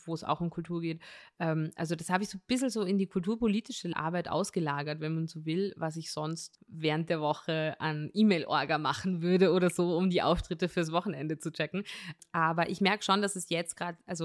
wo 0.05 0.13
es 0.13 0.23
auch 0.23 0.43
um 0.43 0.51
Kultur 0.51 0.83
geht. 0.83 1.01
Also 1.39 1.97
das 1.97 2.11
habe 2.11 2.23
ich 2.23 2.29
so 2.29 2.37
ein 2.37 2.43
bisschen 2.47 2.69
so 2.69 2.83
in 2.83 2.99
die 2.99 3.07
kulturpolitische 3.07 3.97
Arbeit 3.97 4.29
ausgelagert, 4.29 5.01
wenn 5.01 5.15
man 5.15 5.27
so 5.27 5.47
will, 5.47 5.73
was 5.79 5.97
ich 5.97 6.13
sonst 6.13 6.61
während 6.69 7.09
der 7.09 7.23
Woche 7.23 7.75
an 7.79 8.11
E-Mail-Orga 8.13 8.77
machen 8.77 9.23
würde 9.23 9.53
oder 9.53 9.71
so, 9.71 9.97
um 9.97 10.11
die 10.11 10.21
Auftritte 10.21 10.69
fürs 10.69 10.93
Wochenende 10.93 11.39
zu 11.39 11.51
checken. 11.51 11.85
Aber 12.33 12.69
ich 12.69 12.83
merke 12.83 13.03
schon, 13.03 13.23
dass 13.23 13.35
es 13.35 13.49
jetzt 13.49 13.75
gerade, 13.75 13.97
also 14.07 14.18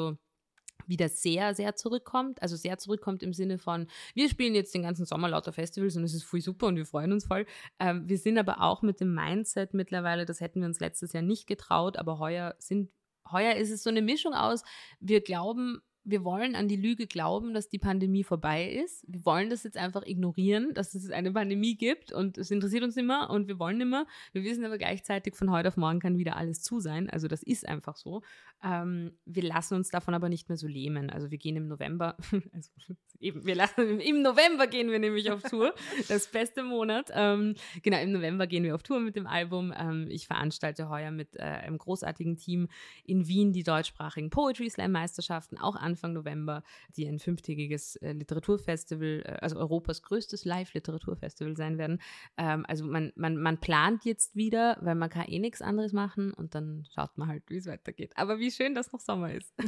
wieder 0.87 1.09
sehr, 1.09 1.55
sehr 1.55 1.75
zurückkommt. 1.75 2.41
Also 2.41 2.55
sehr 2.55 2.77
zurückkommt 2.77 3.23
im 3.23 3.33
Sinne 3.33 3.57
von, 3.57 3.87
wir 4.13 4.29
spielen 4.29 4.55
jetzt 4.55 4.73
den 4.73 4.83
ganzen 4.83 5.05
Sommer 5.05 5.29
lauter 5.29 5.53
Festivals 5.53 5.95
und 5.95 6.03
es 6.03 6.13
ist 6.13 6.23
voll 6.23 6.41
super 6.41 6.67
und 6.67 6.75
wir 6.75 6.85
freuen 6.85 7.11
uns 7.11 7.25
voll. 7.25 7.45
Ähm, 7.79 8.07
wir 8.07 8.17
sind 8.17 8.37
aber 8.37 8.61
auch 8.61 8.81
mit 8.81 8.99
dem 8.99 9.13
Mindset 9.13 9.73
mittlerweile, 9.73 10.25
das 10.25 10.41
hätten 10.41 10.61
wir 10.61 10.67
uns 10.67 10.79
letztes 10.79 11.13
Jahr 11.13 11.23
nicht 11.23 11.47
getraut, 11.47 11.97
aber 11.97 12.19
heuer 12.19 12.55
sind, 12.59 12.91
heuer 13.31 13.55
ist 13.55 13.71
es 13.71 13.83
so 13.83 13.89
eine 13.89 14.01
Mischung 14.01 14.33
aus, 14.33 14.63
wir 14.99 15.21
glauben, 15.21 15.81
wir 16.05 16.23
wollen 16.23 16.55
an 16.55 16.67
die 16.67 16.75
Lüge 16.75 17.07
glauben, 17.07 17.53
dass 17.53 17.69
die 17.69 17.79
Pandemie 17.79 18.23
vorbei 18.23 18.69
ist. 18.69 19.05
Wir 19.07 19.25
wollen 19.25 19.49
das 19.49 19.63
jetzt 19.63 19.77
einfach 19.77 20.05
ignorieren, 20.05 20.73
dass 20.73 20.93
es 20.95 21.09
eine 21.11 21.31
Pandemie 21.31 21.75
gibt 21.75 22.11
und 22.11 22.37
es 22.37 22.51
interessiert 22.51 22.83
uns 22.83 22.97
immer 22.97 23.29
und 23.29 23.47
wir 23.47 23.57
wollen 23.59 23.79
immer. 23.79 24.05
Wir 24.33 24.43
wissen 24.43 24.65
aber 24.65 24.77
gleichzeitig, 24.77 25.35
von 25.35 25.51
heute 25.51 25.69
auf 25.69 25.77
morgen 25.77 25.99
kann 25.99 26.17
wieder 26.17 26.35
alles 26.35 26.61
zu 26.61 26.79
sein. 26.79 27.09
Also 27.09 27.27
das 27.27 27.41
ist 27.41 27.67
einfach 27.67 27.95
so. 27.95 28.21
Ähm, 28.63 29.13
wir 29.25 29.43
lassen 29.43 29.75
uns 29.75 29.89
davon 29.89 30.13
aber 30.13 30.29
nicht 30.29 30.49
mehr 30.49 30.57
so 30.57 30.67
lähmen. 30.67 31.09
Also 31.09 31.31
wir 31.31 31.37
gehen 31.37 31.55
im 31.55 31.67
November, 31.67 32.17
also 32.53 32.71
eben, 33.19 33.45
wir 33.45 33.55
lassen, 33.55 33.99
im 33.99 34.21
November 34.21 34.67
gehen 34.67 34.91
wir 34.91 34.99
nämlich 34.99 35.31
auf 35.31 35.41
Tour. 35.43 35.73
Das 36.09 36.27
beste 36.27 36.63
Monat. 36.63 37.11
Ähm, 37.13 37.55
genau, 37.81 38.01
im 38.01 38.11
November 38.11 38.45
gehen 38.47 38.63
wir 38.63 38.75
auf 38.75 38.83
Tour 38.83 38.99
mit 38.99 39.15
dem 39.15 39.27
Album. 39.27 39.73
Ähm, 39.77 40.07
ich 40.09 40.27
veranstalte 40.27 40.89
heuer 40.89 41.11
mit 41.11 41.35
äh, 41.35 41.43
einem 41.43 41.77
großartigen 41.77 42.35
Team 42.35 42.67
in 43.05 43.27
Wien 43.27 43.53
die 43.53 43.63
deutschsprachigen 43.63 44.29
Poetry 44.29 44.69
Slam 44.69 44.91
Meisterschaften, 44.91 45.57
auch 45.57 45.75
an 45.75 45.92
Anfang 45.93 46.13
November, 46.13 46.63
die 46.97 47.07
ein 47.07 47.19
fünftägiges 47.19 47.95
äh, 47.97 48.13
Literaturfestival, 48.13 49.23
äh, 49.25 49.37
also 49.41 49.57
Europas 49.57 50.01
größtes 50.01 50.43
Live-Literaturfestival 50.43 51.55
sein 51.55 51.77
werden. 51.77 52.01
Ähm, 52.37 52.65
also 52.67 52.85
man, 52.85 53.13
man, 53.15 53.37
man 53.37 53.59
plant 53.59 54.05
jetzt 54.05 54.35
wieder, 54.35 54.77
weil 54.81 54.95
man 54.95 55.09
kann 55.09 55.27
eh 55.27 55.39
nichts 55.39 55.61
anderes 55.61 55.93
machen 55.93 56.33
und 56.33 56.55
dann 56.55 56.87
schaut 56.93 57.17
man 57.17 57.27
halt, 57.27 57.43
wie 57.47 57.57
es 57.57 57.67
weitergeht. 57.67 58.13
Aber 58.15 58.39
wie 58.39 58.51
schön, 58.51 58.73
dass 58.73 58.91
noch 58.91 58.99
Sommer 58.99 59.33
ist. 59.33 59.53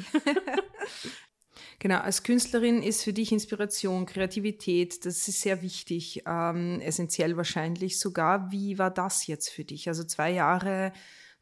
Genau, 1.79 1.99
als 1.99 2.23
Künstlerin 2.23 2.83
ist 2.83 3.03
für 3.03 3.13
dich 3.13 3.31
Inspiration, 3.31 4.05
Kreativität, 4.05 5.05
das 5.05 5.25
ist 5.29 5.39
sehr 5.39 5.61
wichtig, 5.61 6.23
ähm, 6.25 6.81
essentiell 6.81 7.37
wahrscheinlich 7.37 7.97
sogar. 7.97 8.51
Wie 8.51 8.77
war 8.77 8.91
das 8.91 9.25
jetzt 9.27 9.49
für 9.49 9.63
dich? 9.63 9.87
Also 9.87 10.03
zwei 10.03 10.31
Jahre 10.31 10.91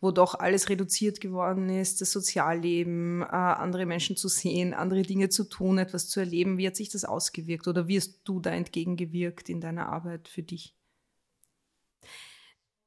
wo 0.04 0.12
doch 0.12 0.36
alles 0.36 0.68
reduziert 0.68 1.22
geworden 1.22 1.70
ist, 1.70 2.02
das 2.02 2.12
Sozialleben, 2.12 3.22
äh, 3.22 3.26
andere 3.26 3.86
Menschen 3.86 4.18
zu 4.18 4.28
sehen, 4.28 4.74
andere 4.74 5.04
Dinge 5.04 5.30
zu 5.30 5.46
tun, 5.46 5.78
etwas 5.78 6.10
zu 6.10 6.20
erleben. 6.20 6.58
Wie 6.58 6.68
hat 6.68 6.76
sich 6.76 6.89
das 6.89 7.06
ausgewirkt 7.06 7.70
oder 7.70 7.88
wie 7.88 7.96
hast 7.96 8.20
du 8.26 8.42
da 8.42 8.52
entgegengewirkt 8.52 9.48
in 9.48 9.62
deiner 9.62 9.88
Arbeit 9.88 10.28
für 10.28 10.44
dich? 10.44 10.76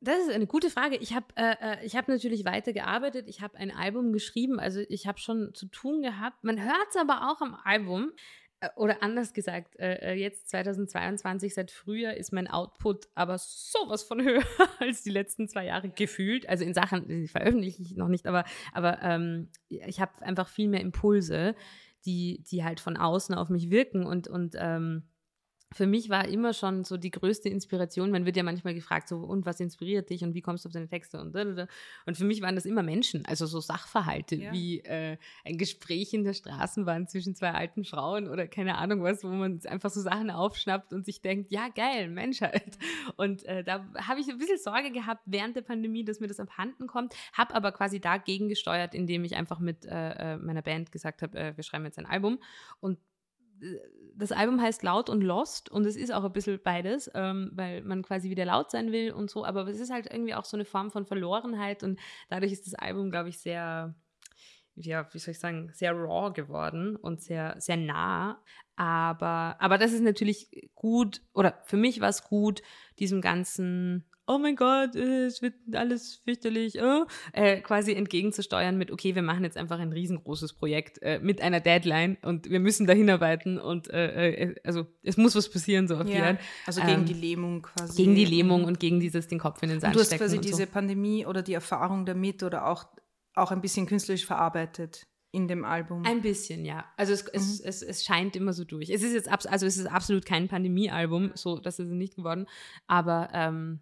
Das 0.00 0.18
ist 0.18 0.31
eine 0.31 0.46
gute 0.46 0.68
Frage. 0.68 0.96
Ich 0.96 1.14
habe 1.14 1.26
äh, 1.37 1.85
äh 1.85 1.88
hab 1.88 2.07
natürlich 2.07 2.44
weitergearbeitet. 2.44 3.29
Ich 3.29 3.40
habe 3.40 3.57
ein 3.57 3.70
Album 3.70 4.12
geschrieben. 4.12 4.61
Also 4.61 4.81
ich 4.81 5.07
habe 5.07 5.18
schon 5.18 5.55
zu 5.55 5.66
tun 5.68 6.02
gehabt. 6.02 6.44
Man 6.44 6.62
hört 6.62 6.88
es 6.90 6.96
aber 6.96 7.31
auch 7.31 7.40
am 7.40 7.55
Album. 7.64 8.12
Äh, 8.61 8.69
oder 8.77 9.03
anders 9.03 9.33
gesagt, 9.33 9.79
äh, 9.79 10.12
äh 10.12 10.14
jetzt 10.14 10.49
2022, 10.51 11.55
seit 11.55 11.71
Frühjahr, 11.71 12.14
ist 12.14 12.33
mein 12.33 12.49
Output 12.49 13.09
aber 13.14 13.38
sowas 13.38 14.03
von 14.03 14.21
höher 14.25 14.42
als 14.79 15.03
die 15.03 15.11
letzten 15.11 15.49
zwei 15.49 15.66
Jahre 15.66 15.88
gefühlt. 15.88 16.49
Also 16.49 16.64
in 16.64 16.75
Sachen, 16.75 17.09
die 17.09 17.29
veröffentliche 17.29 17.83
ich 17.83 17.97
noch 17.97 18.09
nicht, 18.09 18.27
aber, 18.27 18.45
aber 18.73 19.03
ähm, 19.03 19.49
ich 19.69 20.01
habe 20.01 20.23
einfach 20.23 20.49
viel 20.49 20.69
mehr 20.69 20.81
Impulse, 20.81 21.55
die, 22.05 22.42
die 22.51 22.64
halt 22.64 22.81
von 22.81 22.97
außen 22.97 23.35
auf 23.35 23.49
mich 23.49 23.71
wirken 23.71 24.07
und, 24.07 24.29
und 24.29 24.55
ähm, 24.59 25.09
für 25.72 25.87
mich 25.87 26.09
war 26.09 26.29
immer 26.29 26.52
schon 26.52 26.85
so 26.85 26.96
die 26.96 27.11
größte 27.11 27.48
Inspiration, 27.48 28.11
man 28.11 28.24
wird 28.24 28.37
ja 28.37 28.42
manchmal 28.42 28.74
gefragt, 28.74 29.09
so, 29.09 29.18
und 29.18 29.46
was 29.46 29.59
inspiriert 29.59 30.11
dich 30.11 30.22
und 30.22 30.35
wie 30.35 30.40
kommst 30.40 30.64
du 30.64 30.68
auf 30.68 30.72
deine 30.72 30.88
Texte 30.88 31.20
und 31.20 31.35
Und 31.35 32.16
für 32.16 32.24
mich 32.24 32.40
waren 32.40 32.55
das 32.55 32.66
immer 32.66 32.83
Menschen, 32.83 33.26
also 33.26 33.46
so 33.46 33.61
Sachverhalte, 33.61 34.37
ja. 34.37 34.52
wie 34.52 34.81
äh, 34.81 35.16
ein 35.44 35.59
Gespräch 35.59 36.14
in 36.14 36.24
der 36.24 36.35
Straßenbahn 36.35 37.09
zwischen 37.09 37.35
zwei 37.35 37.50
alten 37.50 37.85
Frauen 37.85 38.29
oder 38.29 38.46
keine 38.46 38.79
Ahnung 38.79 39.02
was, 39.02 39.24
wo 39.24 39.29
man 39.29 39.61
einfach 39.66 39.90
so 39.90 40.00
Sachen 40.00 40.31
aufschnappt 40.31 40.92
und 40.92 41.05
sich 41.05 41.20
denkt, 41.20 41.50
ja, 41.50 41.68
geil, 41.68 42.09
Menschheit. 42.09 42.79
Und 43.16 43.44
äh, 43.44 43.64
da 43.64 43.85
habe 43.96 44.20
ich 44.20 44.29
ein 44.29 44.38
bisschen 44.38 44.59
Sorge 44.59 44.92
gehabt 44.92 45.22
während 45.26 45.57
der 45.57 45.62
Pandemie, 45.62 46.05
dass 46.05 46.20
mir 46.20 46.29
das 46.29 46.38
abhanden 46.38 46.87
kommt, 46.87 47.14
habe 47.33 47.55
aber 47.55 47.72
quasi 47.72 48.00
dagegen 48.00 48.48
gesteuert, 48.48 48.94
indem 48.94 49.24
ich 49.24 49.35
einfach 49.35 49.59
mit 49.59 49.85
äh, 49.85 50.35
äh 50.35 50.37
meiner 50.37 50.62
Band 50.62 50.92
gesagt 50.92 51.22
habe, 51.22 51.37
äh, 51.38 51.57
wir 51.57 51.64
schreiben 51.64 51.85
jetzt 51.85 51.98
ein 51.98 52.07
Album 52.07 52.38
und 52.81 52.98
das 54.14 54.33
Album 54.33 54.61
heißt 54.61 54.83
Laut 54.83 55.11
und 55.11 55.23
Lost 55.23 55.71
und 55.71 55.87
es 55.87 55.97
ist 55.97 56.12
auch 56.12 56.25
ein 56.25 56.33
bisschen 56.33 56.61
beides, 56.62 57.11
ähm, 57.14 57.51
weil 57.55 57.83
man 57.83 58.03
quasi 58.03 58.31
wieder 58.31 58.45
laut 58.45 58.71
sein 58.71 58.92
will 58.92 59.12
und 59.12 59.31
so, 59.31 59.45
aber 59.45 59.66
es 59.69 59.81
ist 59.81 59.92
halt 59.92 60.11
irgendwie 60.11 60.35
auch 60.35 60.45
so 60.45 60.57
eine 60.57 60.64
Form 60.64 60.90
von 60.90 61.07
Verlorenheit 61.07 61.83
und 61.83 61.99
dadurch 62.29 62.53
ist 62.53 62.66
das 62.66 62.75
Album, 62.75 63.11
glaube 63.11 63.29
ich, 63.29 63.38
sehr, 63.38 63.95
ja, 64.75 65.12
wie 65.12 65.19
soll 65.19 65.33
ich 65.33 65.38
sagen, 65.38 65.71
sehr 65.73 65.92
raw 65.92 66.33
geworden 66.33 66.97
und 66.97 67.23
sehr, 67.23 67.57
sehr 67.59 67.77
nah. 67.77 68.42
Aber, 68.77 69.57
aber 69.59 69.79
das 69.79 69.92
ist 69.92 70.03
natürlich 70.03 70.71
gut, 70.75 71.23
oder 71.33 71.62
für 71.64 71.79
mich 71.79 72.01
war 72.01 72.11
es 72.11 72.25
gut, 72.25 72.62
diesem 72.99 73.21
ganzen 73.21 74.05
oh 74.26 74.38
mein 74.38 74.56
Gott, 74.56 74.96
äh, 74.96 75.26
es 75.26 75.42
wird 75.42 75.54
alles 75.72 76.16
fürchterlich, 76.24 76.80
oh, 76.82 77.06
äh, 77.32 77.60
quasi 77.60 77.92
entgegenzusteuern 77.92 78.76
mit, 78.76 78.90
okay, 78.90 79.14
wir 79.14 79.22
machen 79.22 79.44
jetzt 79.44 79.56
einfach 79.56 79.78
ein 79.78 79.92
riesengroßes 79.92 80.54
Projekt 80.54 81.00
äh, 81.02 81.20
mit 81.20 81.40
einer 81.40 81.60
Deadline 81.60 82.18
und 82.22 82.50
wir 82.50 82.60
müssen 82.60 82.86
da 82.86 82.92
hinarbeiten 82.92 83.58
und 83.58 83.88
äh, 83.90 84.32
äh, 84.34 84.54
also 84.64 84.86
es 85.02 85.16
muss 85.16 85.34
was 85.36 85.48
passieren, 85.48 85.88
so 85.88 85.96
auf 85.96 86.08
ja, 86.08 86.32
die 86.32 86.38
Also 86.66 86.80
gegen 86.80 87.00
ähm, 87.00 87.06
die 87.06 87.14
Lähmung 87.14 87.62
quasi. 87.62 87.96
Gegen 87.96 88.14
die 88.14 88.24
Lähmung 88.24 88.64
und 88.64 88.80
gegen 88.80 89.00
dieses 89.00 89.28
den 89.28 89.38
Kopf 89.38 89.62
in 89.62 89.68
den 89.68 89.80
Sand 89.80 89.94
und 89.94 90.00
Du 90.00 90.04
hast 90.04 90.16
quasi 90.16 90.38
diese 90.40 90.64
so. 90.64 90.70
Pandemie 90.70 91.24
oder 91.26 91.42
die 91.42 91.54
Erfahrung 91.54 92.04
damit 92.04 92.42
oder 92.42 92.66
auch, 92.66 92.84
auch 93.34 93.52
ein 93.52 93.60
bisschen 93.60 93.86
künstlerisch 93.86 94.26
verarbeitet 94.26 95.06
in 95.30 95.48
dem 95.48 95.64
Album. 95.64 96.04
Ein 96.04 96.22
bisschen, 96.22 96.64
ja. 96.64 96.86
Also 96.96 97.12
es, 97.12 97.24
mhm. 97.24 97.30
es, 97.34 97.60
es, 97.60 97.82
es, 97.82 98.04
scheint 98.04 98.36
immer 98.36 98.52
so 98.52 98.64
durch. 98.64 98.88
Es 98.88 99.02
ist 99.02 99.12
jetzt 99.12 99.28
also 99.28 99.66
es 99.66 99.76
ist 99.76 99.86
absolut 99.86 100.24
kein 100.24 100.48
Pandemie-Album, 100.48 101.32
so 101.34 101.58
das 101.58 101.78
ist 101.78 101.88
es 101.88 101.92
nicht 101.92 102.16
geworden. 102.16 102.46
Aber 102.86 103.28
ähm, 103.34 103.80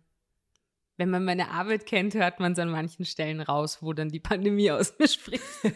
wenn 0.96 1.10
man 1.10 1.24
meine 1.24 1.50
Arbeit 1.50 1.86
kennt, 1.86 2.14
hört 2.14 2.40
man 2.40 2.52
es 2.52 2.58
an 2.58 2.70
manchen 2.70 3.04
Stellen 3.04 3.40
raus, 3.40 3.78
wo 3.80 3.92
dann 3.92 4.10
die 4.10 4.20
Pandemie 4.20 4.70
aus 4.70 4.94
mir 4.98 5.08
spricht. 5.08 5.42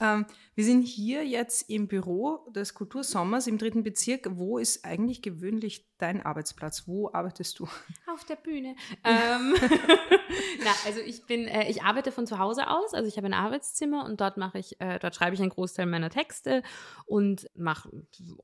ähm, 0.00 0.26
wir 0.56 0.64
sind 0.64 0.82
hier 0.82 1.22
jetzt 1.22 1.68
im 1.68 1.86
Büro 1.86 2.48
des 2.54 2.72
Kultursommers 2.72 3.46
im 3.46 3.58
dritten 3.58 3.82
Bezirk. 3.82 4.26
Wo 4.36 4.56
ist 4.56 4.86
eigentlich 4.86 5.20
gewöhnlich 5.20 5.86
dein 5.98 6.24
Arbeitsplatz? 6.24 6.86
Wo 6.86 7.10
arbeitest 7.12 7.58
du? 7.58 7.68
Auf 8.06 8.24
der 8.24 8.36
Bühne. 8.36 8.74
ähm, 9.04 9.54
na, 10.64 10.70
also 10.86 11.00
ich 11.00 11.26
bin, 11.26 11.46
äh, 11.46 11.68
ich 11.68 11.82
arbeite 11.82 12.10
von 12.10 12.26
zu 12.26 12.38
Hause 12.38 12.68
aus. 12.68 12.94
Also 12.94 13.06
ich 13.06 13.18
habe 13.18 13.26
ein 13.26 13.34
Arbeitszimmer 13.34 14.06
und 14.06 14.20
dort 14.20 14.38
mache 14.38 14.58
ich, 14.58 14.80
äh, 14.80 14.98
dort 14.98 15.14
schreibe 15.14 15.34
ich 15.34 15.40
einen 15.40 15.50
Großteil 15.50 15.84
meiner 15.84 16.08
Texte 16.08 16.62
und 17.04 17.50
mache 17.54 17.90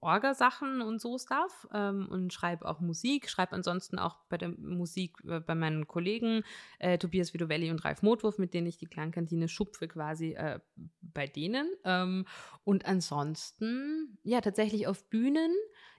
Orgasachen 0.00 0.82
und 0.82 1.00
so 1.00 1.18
Stuff 1.18 1.66
ähm, 1.72 2.08
und 2.10 2.32
schreibe 2.32 2.66
auch 2.66 2.80
Musik. 2.80 3.30
Schreibe 3.30 3.52
ansonsten 3.52 3.98
auch 3.98 4.16
bei 4.28 4.36
der 4.36 4.50
Musik 4.50 5.16
äh, 5.26 5.40
bei 5.40 5.54
meinen 5.54 5.86
Kollegen 5.86 6.44
äh, 6.78 6.98
Tobias 6.98 7.32
Vidovelli 7.32 7.70
und 7.70 7.84
Ralf 7.86 8.02
Motwurf, 8.02 8.36
mit 8.36 8.52
denen 8.52 8.66
ich 8.66 8.76
die 8.76 8.86
Klangkantine 8.86 9.48
schupfe 9.48 9.88
quasi 9.88 10.32
äh, 10.32 10.60
bei 11.00 11.26
denen. 11.26 11.41
Ähm, 11.84 12.26
und 12.64 12.86
ansonsten, 12.86 14.18
ja, 14.22 14.40
tatsächlich 14.40 14.86
auf 14.86 15.08
Bühnen 15.08 15.52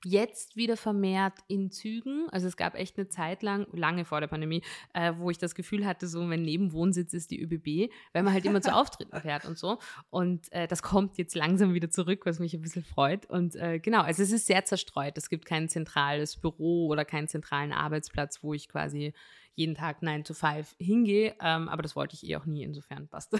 Jetzt 0.05 0.57
wieder 0.57 0.75
vermehrt 0.75 1.39
in 1.47 1.71
Zügen. 1.71 2.27
Also 2.29 2.47
es 2.47 2.57
gab 2.57 2.75
echt 2.75 2.97
eine 2.97 3.07
Zeit 3.07 3.41
lang, 3.41 3.67
lange 3.71 4.03
vor 4.03 4.19
der 4.19 4.27
Pandemie, 4.27 4.61
äh, 4.93 5.13
wo 5.17 5.29
ich 5.29 5.37
das 5.37 5.55
Gefühl 5.55 5.85
hatte, 5.85 6.07
so 6.07 6.21
mein 6.23 6.41
Nebenwohnsitz 6.41 7.13
ist 7.13 7.31
die 7.31 7.41
ÖBB, 7.41 7.89
weil 8.11 8.23
man 8.23 8.33
halt 8.33 8.43
immer 8.43 8.61
zu 8.61 8.73
Auftritten 8.75 9.17
fährt 9.21 9.45
und 9.45 9.57
so. 9.57 9.79
Und 10.09 10.51
äh, 10.51 10.67
das 10.67 10.83
kommt 10.83 11.17
jetzt 11.17 11.35
langsam 11.35 11.73
wieder 11.73 11.89
zurück, 11.89 12.25
was 12.25 12.39
mich 12.39 12.53
ein 12.53 12.61
bisschen 12.61 12.83
freut. 12.83 13.25
Und 13.27 13.55
äh, 13.55 13.79
genau, 13.79 14.01
also 14.01 14.23
es 14.23 14.33
ist 14.33 14.45
sehr 14.45 14.65
zerstreut. 14.65 15.17
Es 15.17 15.29
gibt 15.29 15.45
kein 15.45 15.69
zentrales 15.69 16.35
Büro 16.35 16.87
oder 16.87 17.05
keinen 17.05 17.29
zentralen 17.29 17.71
Arbeitsplatz, 17.71 18.43
wo 18.43 18.53
ich 18.53 18.67
quasi 18.67 19.13
jeden 19.55 19.75
Tag 19.75 20.01
9 20.01 20.25
to 20.25 20.33
5 20.33 20.75
hingehe. 20.79 21.33
Ähm, 21.39 21.69
aber 21.69 21.81
das 21.81 21.95
wollte 21.95 22.15
ich 22.15 22.27
eh 22.27 22.35
auch 22.35 22.45
nie, 22.45 22.63
insofern 22.63 23.07
passt. 23.07 23.37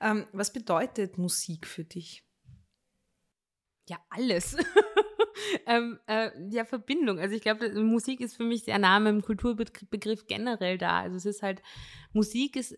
ähm, 0.00 0.26
was 0.32 0.52
bedeutet 0.52 1.18
Musik 1.18 1.66
für 1.66 1.84
dich? 1.84 2.24
Ja, 3.88 3.98
alles. 4.10 4.56
ähm, 5.66 5.98
äh, 6.06 6.30
ja, 6.50 6.64
Verbindung. 6.64 7.18
Also 7.18 7.34
ich 7.34 7.42
glaube, 7.42 7.70
Musik 7.82 8.20
ist 8.20 8.36
für 8.36 8.44
mich 8.44 8.66
nah 8.66 8.98
mit 8.98 9.12
dem 9.12 9.22
Kulturbegriff 9.22 10.26
generell 10.26 10.78
da. 10.78 11.00
Also 11.00 11.16
es 11.16 11.24
ist 11.24 11.42
halt, 11.42 11.62
Musik 12.12 12.56
ist 12.56 12.74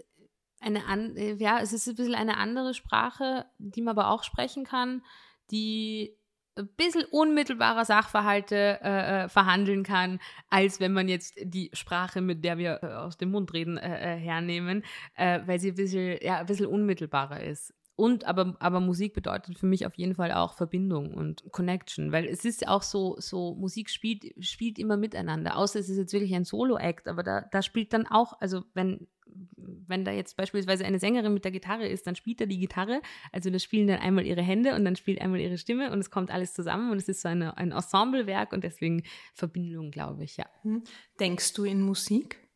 eine, 0.61 0.85
an, 0.87 1.17
ja, 1.39 1.61
es 1.61 1.73
ist 1.73 1.89
ein 1.89 1.95
bisschen 1.95 2.15
eine 2.15 2.37
andere 2.37 2.75
Sprache, 2.75 3.47
die 3.59 3.81
man 3.81 3.97
aber 3.97 4.11
auch 4.11 4.23
sprechen 4.23 4.65
kann, 4.65 5.03
die 5.51 6.18
ein 6.59 6.69
bisschen 6.77 7.05
unmittelbarer 7.05 7.85
Sachverhalte 7.85 8.79
äh, 8.83 9.25
äh, 9.25 9.29
verhandeln 9.29 9.83
kann, 9.83 10.21
als 10.51 10.81
wenn 10.81 10.93
man 10.93 11.09
jetzt 11.09 11.35
die 11.43 11.71
Sprache, 11.73 12.21
mit 12.21 12.45
der 12.45 12.59
wir 12.59 12.81
äh, 12.83 12.87
aus 12.87 13.17
dem 13.17 13.31
Mund 13.31 13.53
reden, 13.53 13.79
äh, 13.79 14.15
äh 14.15 14.19
hernehmen, 14.19 14.85
äh, 15.17 15.41
weil 15.47 15.59
sie 15.59 15.71
ein 15.71 15.75
bisschen, 15.75 16.19
ja, 16.23 16.39
ein 16.39 16.47
bisschen 16.47 16.67
unmittelbarer 16.67 17.43
ist. 17.43 17.75
Und 17.99 18.27
aber, 18.27 18.55
aber 18.61 18.79
Musik 18.79 19.13
bedeutet 19.13 19.59
für 19.59 19.67
mich 19.67 19.85
auf 19.85 19.95
jeden 19.95 20.15
Fall 20.15 20.31
auch 20.31 20.55
Verbindung 20.55 21.15
und 21.15 21.43
Connection, 21.51 22.13
weil 22.13 22.27
es 22.27 22.45
ist 22.45 22.69
auch 22.69 22.83
so, 22.85 23.17
so 23.19 23.57
Musik 23.57 23.91
spielt, 23.91 24.25
spielt 24.39 24.79
immer 24.79 24.97
miteinander, 24.97 25.57
außer 25.57 25.81
es 25.81 25.89
ist 25.89 25.99
jetzt 25.99 26.13
wirklich 26.13 26.33
ein 26.33 26.45
Solo-Act, 26.45 27.09
aber 27.09 27.25
da, 27.25 27.41
da 27.41 27.61
spielt 27.61 27.93
dann 27.93 28.07
auch, 28.07 28.41
also 28.41 28.63
wenn, 28.73 29.09
wenn 29.27 30.05
da 30.05 30.13
jetzt 30.13 30.37
beispielsweise 30.37 30.85
eine 30.85 31.01
Sängerin 31.01 31.35
mit 31.35 31.45
der 31.45 31.51
Gitarre 31.51 31.89
ist, 31.89 32.07
dann 32.07 32.15
spielt 32.15 32.41
da 32.41 32.47
die 32.47 32.61
Gitarre, 32.61 33.03
also 33.33 33.51
da 33.51 33.59
spielen 33.59 33.89
dann 33.89 33.99
einmal 33.99 34.25
ihre 34.25 34.43
Hände 34.43 34.77
und 34.77 34.85
dann 34.85 34.95
spielt 34.95 35.21
einmal 35.21 35.41
ihre 35.41 35.59
Stimme 35.59 35.91
und 35.91 35.99
es 35.99 36.13
kommt 36.13 36.31
alles 36.31 36.55
zusammen 36.55 36.93
und 36.93 36.99
es 36.99 37.09
ist 37.09 37.23
so 37.23 37.29
eine, 37.29 37.57
ein 37.57 37.73
Ensemblewerk 37.73 38.53
und 38.53 38.63
deswegen 38.63 39.03
Verbindung, 39.35 39.91
glaube 39.91 40.23
ich, 40.23 40.37
ja. 40.37 40.47
Hm. 40.63 40.85
Denkst 41.19 41.53
du 41.55 41.65
in 41.65 41.83
Musik? 41.83 42.48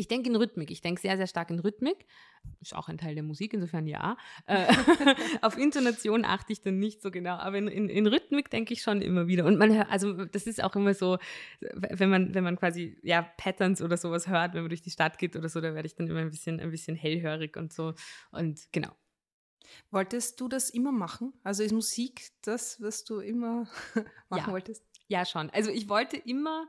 Ich 0.00 0.08
denke 0.08 0.30
in 0.30 0.36
Rhythmik. 0.36 0.70
Ich 0.70 0.80
denke 0.80 0.98
sehr, 0.98 1.18
sehr 1.18 1.26
stark 1.26 1.50
in 1.50 1.58
Rhythmik. 1.58 2.06
Ist 2.62 2.74
auch 2.74 2.88
ein 2.88 2.96
Teil 2.96 3.14
der 3.14 3.22
Musik, 3.22 3.52
insofern 3.52 3.86
ja. 3.86 4.16
Äh, 4.46 4.66
auf 5.42 5.58
Intonation 5.58 6.24
achte 6.24 6.54
ich 6.54 6.62
dann 6.62 6.78
nicht 6.78 7.02
so 7.02 7.10
genau, 7.10 7.34
aber 7.34 7.58
in, 7.58 7.68
in, 7.68 7.90
in 7.90 8.06
Rhythmik 8.06 8.48
denke 8.48 8.72
ich 8.72 8.80
schon 8.80 9.02
immer 9.02 9.26
wieder. 9.26 9.44
Und 9.44 9.58
man 9.58 9.76
hört, 9.76 9.90
also 9.90 10.24
das 10.24 10.46
ist 10.46 10.64
auch 10.64 10.74
immer 10.74 10.94
so, 10.94 11.18
wenn 11.60 12.08
man, 12.08 12.34
wenn 12.34 12.42
man 12.42 12.56
quasi 12.56 12.96
ja 13.02 13.20
Patterns 13.20 13.82
oder 13.82 13.98
sowas 13.98 14.26
hört, 14.26 14.54
wenn 14.54 14.62
man 14.62 14.70
durch 14.70 14.80
die 14.80 14.90
Stadt 14.90 15.18
geht 15.18 15.36
oder 15.36 15.50
so, 15.50 15.60
da 15.60 15.74
werde 15.74 15.86
ich 15.86 15.96
dann 15.96 16.06
immer 16.06 16.20
ein 16.20 16.30
bisschen, 16.30 16.60
ein 16.60 16.70
bisschen 16.70 16.96
hellhörig 16.96 17.58
und 17.58 17.70
so. 17.70 17.92
Und 18.30 18.72
genau. 18.72 18.96
Wolltest 19.90 20.40
du 20.40 20.48
das 20.48 20.70
immer 20.70 20.92
machen? 20.92 21.34
Also 21.44 21.62
ist 21.62 21.72
Musik 21.72 22.30
das, 22.40 22.80
was 22.80 23.04
du 23.04 23.20
immer 23.20 23.68
machen 24.30 24.46
ja. 24.46 24.50
wolltest? 24.50 24.82
Ja, 25.08 25.26
schon. 25.26 25.50
Also 25.50 25.70
ich 25.70 25.90
wollte 25.90 26.16
immer 26.16 26.66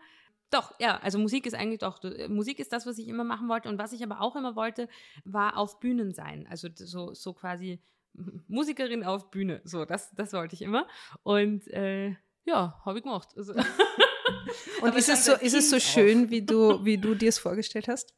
doch, 0.52 0.74
ja, 0.80 0.98
also 1.00 1.18
Musik 1.18 1.46
ist 1.46 1.54
eigentlich 1.54 1.80
doch, 1.80 2.00
Musik 2.28 2.60
ist 2.60 2.72
das, 2.74 2.86
was 2.86 2.98
ich 2.98 3.08
immer 3.08 3.24
machen 3.24 3.50
wollte. 3.50 3.70
Und 3.70 3.78
was 3.78 3.94
ich 3.94 4.04
aber 4.04 4.22
auch 4.22 4.36
immer 4.36 4.56
wollte, 4.56 4.88
war 5.24 5.58
auf 5.58 5.80
Bühnen 5.80 6.14
sein. 6.14 6.48
Also 6.50 6.68
so, 6.74 7.14
so 7.14 7.34
quasi 7.34 7.82
Musikerin 8.48 9.04
auf 9.04 9.32
Bühne. 9.32 9.62
So, 9.64 9.86
das, 9.86 10.12
das 10.16 10.34
wollte 10.34 10.56
ich 10.56 10.62
immer. 10.62 10.88
Und 11.24 11.68
äh, 11.68 12.16
ja, 12.46 12.80
habe 12.86 13.00
ich 13.00 13.04
gemacht. 13.04 13.30
Also 13.36 13.54
Und 14.82 14.96
ist 14.96 15.10
es, 15.10 15.26
so, 15.26 15.34
ist 15.34 15.54
es 15.54 15.70
so 15.70 15.80
schön, 15.80 16.30
wie 16.30 16.46
du, 16.46 16.84
wie 16.84 16.98
du 16.98 17.16
dir 17.16 17.30
es 17.30 17.40
vorgestellt 17.40 17.88
hast? 17.88 18.14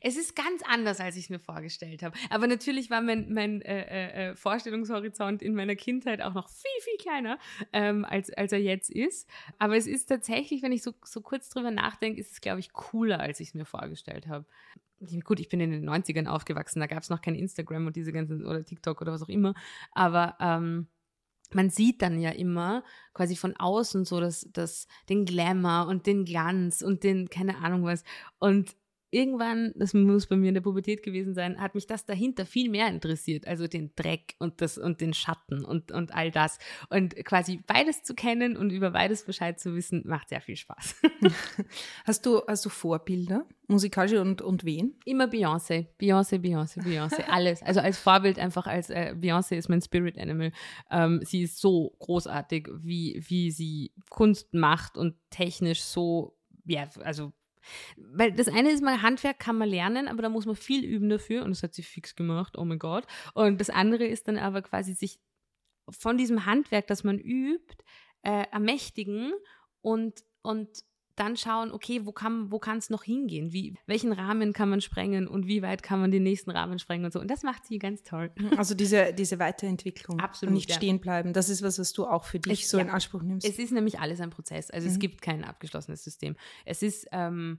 Es 0.00 0.16
ist 0.16 0.36
ganz 0.36 0.62
anders, 0.66 1.00
als 1.00 1.16
ich 1.16 1.24
es 1.24 1.30
mir 1.30 1.38
vorgestellt 1.38 2.02
habe. 2.02 2.16
Aber 2.28 2.46
natürlich 2.46 2.90
war 2.90 3.00
mein, 3.00 3.32
mein 3.32 3.62
äh, 3.62 3.80
äh, 3.80 4.30
äh, 4.30 4.36
Vorstellungshorizont 4.36 5.42
in 5.42 5.54
meiner 5.54 5.76
Kindheit 5.76 6.22
auch 6.22 6.34
noch 6.34 6.48
viel, 6.48 6.80
viel 6.82 6.96
kleiner, 6.98 7.38
ähm, 7.72 8.04
als, 8.04 8.30
als 8.30 8.52
er 8.52 8.60
jetzt 8.60 8.90
ist. 8.90 9.28
Aber 9.58 9.76
es 9.76 9.86
ist 9.86 10.06
tatsächlich, 10.06 10.62
wenn 10.62 10.72
ich 10.72 10.82
so, 10.82 10.92
so 11.04 11.20
kurz 11.20 11.48
drüber 11.48 11.70
nachdenke, 11.70 12.20
ist 12.20 12.32
es, 12.32 12.40
glaube 12.40 12.60
ich, 12.60 12.72
cooler, 12.72 13.20
als 13.20 13.40
ich 13.40 13.48
es 13.48 13.54
mir 13.54 13.64
vorgestellt 13.66 14.26
habe. 14.26 14.46
Gut, 15.24 15.40
ich 15.40 15.48
bin 15.48 15.60
in 15.60 15.70
den 15.70 15.88
90ern 15.88 16.26
aufgewachsen, 16.26 16.80
da 16.80 16.86
gab 16.86 17.02
es 17.02 17.08
noch 17.08 17.22
kein 17.22 17.34
Instagram 17.34 17.86
und 17.86 17.96
diese 17.96 18.12
ganzen, 18.12 18.44
oder 18.44 18.64
TikTok 18.64 19.00
oder 19.00 19.12
was 19.12 19.22
auch 19.22 19.30
immer. 19.30 19.54
Aber 19.92 20.36
ähm, 20.40 20.88
man 21.52 21.70
sieht 21.70 22.02
dann 22.02 22.20
ja 22.20 22.30
immer 22.30 22.84
quasi 23.12 23.36
von 23.36 23.56
außen 23.56 24.04
so 24.04 24.20
das, 24.20 24.48
das, 24.52 24.86
den 25.08 25.24
Glamour 25.24 25.86
und 25.88 26.06
den 26.06 26.24
Glanz 26.24 26.82
und 26.82 27.02
den, 27.02 27.28
keine 27.28 27.58
Ahnung 27.58 27.84
was. 27.84 28.04
Und 28.38 28.76
irgendwann, 29.10 29.72
das 29.74 29.92
muss 29.92 30.26
bei 30.26 30.36
mir 30.36 30.48
in 30.48 30.54
der 30.54 30.60
Pubertät 30.60 31.02
gewesen 31.02 31.34
sein, 31.34 31.60
hat 31.60 31.74
mich 31.74 31.86
das 31.86 32.06
dahinter 32.06 32.46
viel 32.46 32.70
mehr 32.70 32.88
interessiert. 32.88 33.46
Also 33.46 33.66
den 33.66 33.92
Dreck 33.96 34.34
und 34.38 34.60
das 34.60 34.78
und 34.78 35.00
den 35.00 35.14
Schatten 35.14 35.64
und, 35.64 35.90
und 35.92 36.14
all 36.14 36.30
das. 36.30 36.58
Und 36.88 37.16
quasi 37.24 37.60
beides 37.66 38.02
zu 38.02 38.14
kennen 38.14 38.56
und 38.56 38.70
über 38.70 38.90
beides 38.90 39.24
Bescheid 39.24 39.58
zu 39.58 39.74
wissen, 39.74 40.02
macht 40.06 40.28
sehr 40.28 40.40
viel 40.40 40.56
Spaß. 40.56 40.96
Hast 42.04 42.26
du, 42.26 42.42
hast 42.46 42.64
du 42.64 42.68
Vorbilder? 42.68 43.46
Musikalische 43.68 44.20
und, 44.20 44.42
und 44.42 44.64
wen? 44.64 44.94
Immer 45.04 45.26
Beyoncé. 45.26 45.86
Beyoncé, 46.00 46.38
Beyoncé, 46.38 46.82
Beyoncé. 46.82 47.24
Alles. 47.28 47.62
Also 47.62 47.80
als 47.80 47.98
Vorbild 47.98 48.38
einfach 48.38 48.66
als 48.66 48.90
äh, 48.90 49.14
Beyoncé 49.16 49.56
ist 49.56 49.68
mein 49.68 49.80
Spirit 49.80 50.18
Animal. 50.18 50.52
Ähm, 50.90 51.20
sie 51.22 51.42
ist 51.42 51.60
so 51.60 51.94
großartig, 52.00 52.68
wie, 52.80 53.22
wie 53.28 53.50
sie 53.50 53.92
Kunst 54.08 54.54
macht 54.54 54.96
und 54.96 55.14
technisch 55.30 55.82
so, 55.82 56.36
ja, 56.64 56.88
also 57.02 57.32
weil 57.96 58.32
das 58.32 58.48
eine 58.48 58.70
ist 58.70 58.82
mal, 58.82 59.02
Handwerk 59.02 59.38
kann 59.38 59.58
man 59.58 59.68
lernen, 59.68 60.08
aber 60.08 60.22
da 60.22 60.28
muss 60.28 60.46
man 60.46 60.56
viel 60.56 60.84
üben 60.84 61.08
dafür 61.08 61.44
und 61.44 61.50
das 61.50 61.62
hat 61.62 61.74
sie 61.74 61.82
fix 61.82 62.16
gemacht, 62.16 62.56
oh 62.58 62.64
mein 62.64 62.78
Gott. 62.78 63.06
Und 63.34 63.60
das 63.60 63.70
andere 63.70 64.04
ist 64.04 64.28
dann 64.28 64.38
aber 64.38 64.62
quasi 64.62 64.94
sich 64.94 65.18
von 65.88 66.16
diesem 66.16 66.46
Handwerk, 66.46 66.86
das 66.86 67.04
man 67.04 67.18
übt, 67.18 67.76
äh, 68.22 68.44
ermächtigen 68.50 69.32
und, 69.80 70.24
und 70.42 70.84
dann 71.20 71.36
schauen, 71.36 71.70
okay, 71.70 72.06
wo 72.06 72.12
kann 72.12 72.50
wo 72.50 72.60
es 72.78 72.88
noch 72.88 73.04
hingehen? 73.04 73.52
Wie, 73.52 73.74
welchen 73.86 74.12
Rahmen 74.12 74.54
kann 74.54 74.70
man 74.70 74.80
sprengen 74.80 75.28
und 75.28 75.46
wie 75.46 75.60
weit 75.60 75.82
kann 75.82 76.00
man 76.00 76.10
den 76.10 76.22
nächsten 76.22 76.50
Rahmen 76.50 76.78
sprengen 76.78 77.04
und 77.04 77.12
so. 77.12 77.20
Und 77.20 77.30
das 77.30 77.42
macht 77.42 77.66
sie 77.66 77.78
ganz 77.78 78.02
toll. 78.02 78.30
Mhm, 78.36 78.54
also 78.56 78.74
diese, 78.74 79.12
diese 79.12 79.38
Weiterentwicklung. 79.38 80.18
Absolut. 80.18 80.50
Und 80.50 80.54
nicht 80.54 80.70
ja. 80.70 80.76
stehen 80.76 80.98
bleiben. 80.98 81.34
Das 81.34 81.50
ist 81.50 81.62
was, 81.62 81.78
was 81.78 81.92
du 81.92 82.06
auch 82.06 82.24
für 82.24 82.40
dich 82.40 82.62
es, 82.62 82.70
so 82.70 82.78
ja. 82.78 82.84
in 82.84 82.90
Anspruch 82.90 83.22
nimmst. 83.22 83.46
Es 83.46 83.58
ist 83.58 83.70
nämlich 83.70 84.00
alles 84.00 84.20
ein 84.20 84.30
Prozess. 84.30 84.70
Also 84.70 84.88
mhm. 84.88 84.94
es 84.94 84.98
gibt 84.98 85.20
kein 85.20 85.44
abgeschlossenes 85.44 86.02
System. 86.02 86.36
Es 86.64 86.82
ist, 86.82 87.06
ähm, 87.12 87.58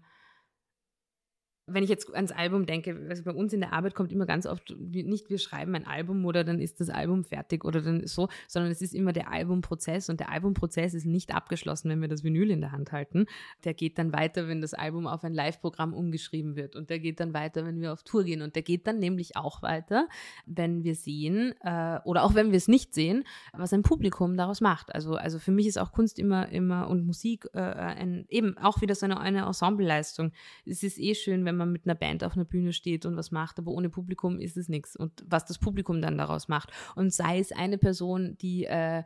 wenn 1.67 1.83
ich 1.83 1.89
jetzt 1.89 2.13
ans 2.13 2.31
Album 2.31 2.65
denke, 2.65 2.99
also 3.09 3.23
bei 3.23 3.31
uns 3.31 3.53
in 3.53 3.61
der 3.61 3.73
Arbeit 3.73 3.95
kommt 3.95 4.11
immer 4.11 4.25
ganz 4.25 4.45
oft 4.45 4.75
nicht, 4.79 5.29
wir 5.29 5.37
schreiben 5.37 5.75
ein 5.75 5.85
Album 5.85 6.25
oder 6.25 6.43
dann 6.43 6.59
ist 6.59 6.79
das 6.79 6.89
Album 6.89 7.23
fertig 7.23 7.63
oder 7.63 7.81
dann 7.81 8.05
so, 8.07 8.29
sondern 8.47 8.71
es 8.71 8.81
ist 8.81 8.93
immer 8.93 9.13
der 9.13 9.31
Albumprozess 9.31 10.09
und 10.09 10.19
der 10.19 10.29
Albumprozess 10.29 10.93
ist 10.93 11.05
nicht 11.05 11.33
abgeschlossen, 11.33 11.89
wenn 11.89 12.01
wir 12.01 12.07
das 12.07 12.23
Vinyl 12.23 12.51
in 12.51 12.61
der 12.61 12.71
Hand 12.71 12.91
halten. 12.91 13.25
Der 13.63 13.73
geht 13.73 13.97
dann 13.97 14.13
weiter, 14.13 14.47
wenn 14.47 14.61
das 14.61 14.73
Album 14.73 15.07
auf 15.07 15.23
ein 15.23 15.33
Live-Programm 15.33 15.93
umgeschrieben 15.93 16.55
wird 16.55 16.75
und 16.75 16.89
der 16.89 16.99
geht 16.99 17.19
dann 17.19 17.33
weiter, 17.33 17.65
wenn 17.65 17.79
wir 17.79 17.93
auf 17.93 18.03
Tour 18.03 18.23
gehen 18.23 18.41
und 18.41 18.55
der 18.55 18.63
geht 18.63 18.87
dann 18.87 18.99
nämlich 18.99 19.35
auch 19.35 19.61
weiter, 19.61 20.07
wenn 20.45 20.83
wir 20.83 20.95
sehen 20.95 21.53
äh, 21.61 21.99
oder 22.05 22.23
auch 22.23 22.35
wenn 22.35 22.51
wir 22.51 22.57
es 22.57 22.67
nicht 22.67 22.93
sehen, 22.93 23.23
was 23.53 23.73
ein 23.73 23.83
Publikum 23.83 24.35
daraus 24.35 24.61
macht. 24.61 24.93
Also, 24.93 25.15
also 25.15 25.39
für 25.39 25.51
mich 25.51 25.67
ist 25.67 25.77
auch 25.77 25.91
Kunst 25.91 26.19
immer, 26.19 26.49
immer 26.49 26.89
und 26.89 27.05
Musik 27.05 27.47
äh, 27.53 27.59
ein, 27.59 28.25
eben 28.29 28.57
auch 28.57 28.81
wieder 28.81 28.95
so 28.95 29.05
eine, 29.05 29.19
eine 29.19 29.45
Ensembleleistung. 29.45 30.31
Es 30.65 30.83
ist 30.83 30.99
eh 30.99 31.15
schön, 31.15 31.45
wenn 31.45 31.50
man 31.57 31.61
man 31.61 31.71
mit 31.71 31.85
einer 31.85 31.95
Band 31.95 32.23
auf 32.23 32.35
einer 32.35 32.45
Bühne 32.45 32.73
steht 32.73 33.05
und 33.05 33.15
was 33.15 33.31
macht, 33.31 33.59
aber 33.59 33.71
ohne 33.71 33.89
Publikum 33.89 34.39
ist 34.39 34.57
es 34.57 34.69
nichts. 34.69 34.95
Und 34.95 35.23
was 35.27 35.45
das 35.45 35.59
Publikum 35.59 36.01
dann 36.01 36.17
daraus 36.17 36.47
macht. 36.47 36.71
Und 36.95 37.13
sei 37.13 37.39
es 37.39 37.51
eine 37.51 37.77
Person, 37.77 38.37
die 38.41 38.65
äh, 38.65 39.03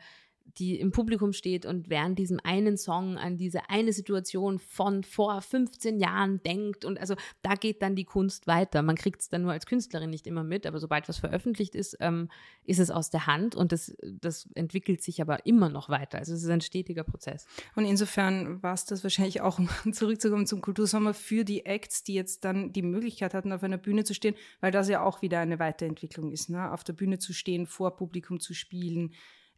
die 0.58 0.79
im 0.79 0.91
Publikum 0.91 1.34
steht 1.34 1.65
und 1.65 1.89
während 1.89 2.17
diesem 2.19 2.39
einen 2.43 2.77
Song 2.77 3.17
an 3.17 3.38
diese 3.38 3.69
eine 3.69 3.91
Situation 3.91 4.60
von 4.60 5.03
vor 5.03 5.41
15 5.41 5.99
Jahren 5.99 6.41
denkt. 6.43 6.86
Und 6.86 6.99
also 6.99 7.15
da 7.41 7.55
geht 7.55 7.81
dann 7.81 7.95
die 7.95 8.05
Kunst 8.05 8.47
weiter. 8.47 8.81
Man 8.81 8.95
kriegt 8.95 9.21
es 9.21 9.29
dann 9.29 9.41
nur 9.41 9.51
als 9.51 9.65
Künstlerin 9.65 10.10
nicht 10.10 10.27
immer 10.27 10.43
mit, 10.43 10.65
aber 10.65 10.79
sobald 10.79 11.10
was 11.10 11.17
veröffentlicht 11.17 11.75
ist, 11.75 11.97
ähm, 11.99 12.29
ist 12.63 12.79
es 12.79 12.91
aus 12.91 13.10
der 13.10 13.27
Hand 13.27 13.55
und 13.55 13.71
das, 13.71 13.95
das 14.01 14.47
entwickelt 14.55 15.01
sich 15.01 15.21
aber 15.21 15.45
immer 15.45 15.69
noch 15.69 15.89
weiter. 15.89 16.19
Also 16.19 16.34
es 16.34 16.43
ist 16.43 16.49
ein 16.49 16.62
stetiger 16.62 17.03
Prozess. 17.03 17.45
Und 17.75 17.86
insofern 17.86 18.62
war 18.63 18.73
es 18.73 18.86
das 18.86 19.03
wahrscheinlich 19.03 19.41
auch, 19.41 19.60
um 19.86 19.93
zurückzukommen 19.93 20.45
zum 20.45 20.62
Kultursommer, 20.62 21.13
für 21.13 21.43
die 21.43 21.65
Acts, 21.65 22.03
die 22.03 22.13
jetzt 22.13 22.45
dann 22.45 22.71
die 22.71 22.81
Möglichkeit 22.81 23.34
hatten, 23.34 23.51
auf 23.51 23.63
einer 23.63 23.77
Bühne 23.77 24.03
zu 24.03 24.13
stehen, 24.13 24.36
weil 24.62 24.71
das 24.71 24.88
ja 24.88 25.03
auch 25.03 25.21
wieder 25.21 25.39
eine 25.39 25.60
Weiterentwicklung 25.60 26.31
ist, 26.31 26.49
ne? 26.49 26.71
auf 26.71 26.84
der 26.84 26.93
Bühne 26.93 27.19
zu 27.19 27.34
stehen, 27.34 27.65
vor 27.65 27.95
Publikum 27.97 28.39
zu 28.39 28.53
spielen 28.53 29.12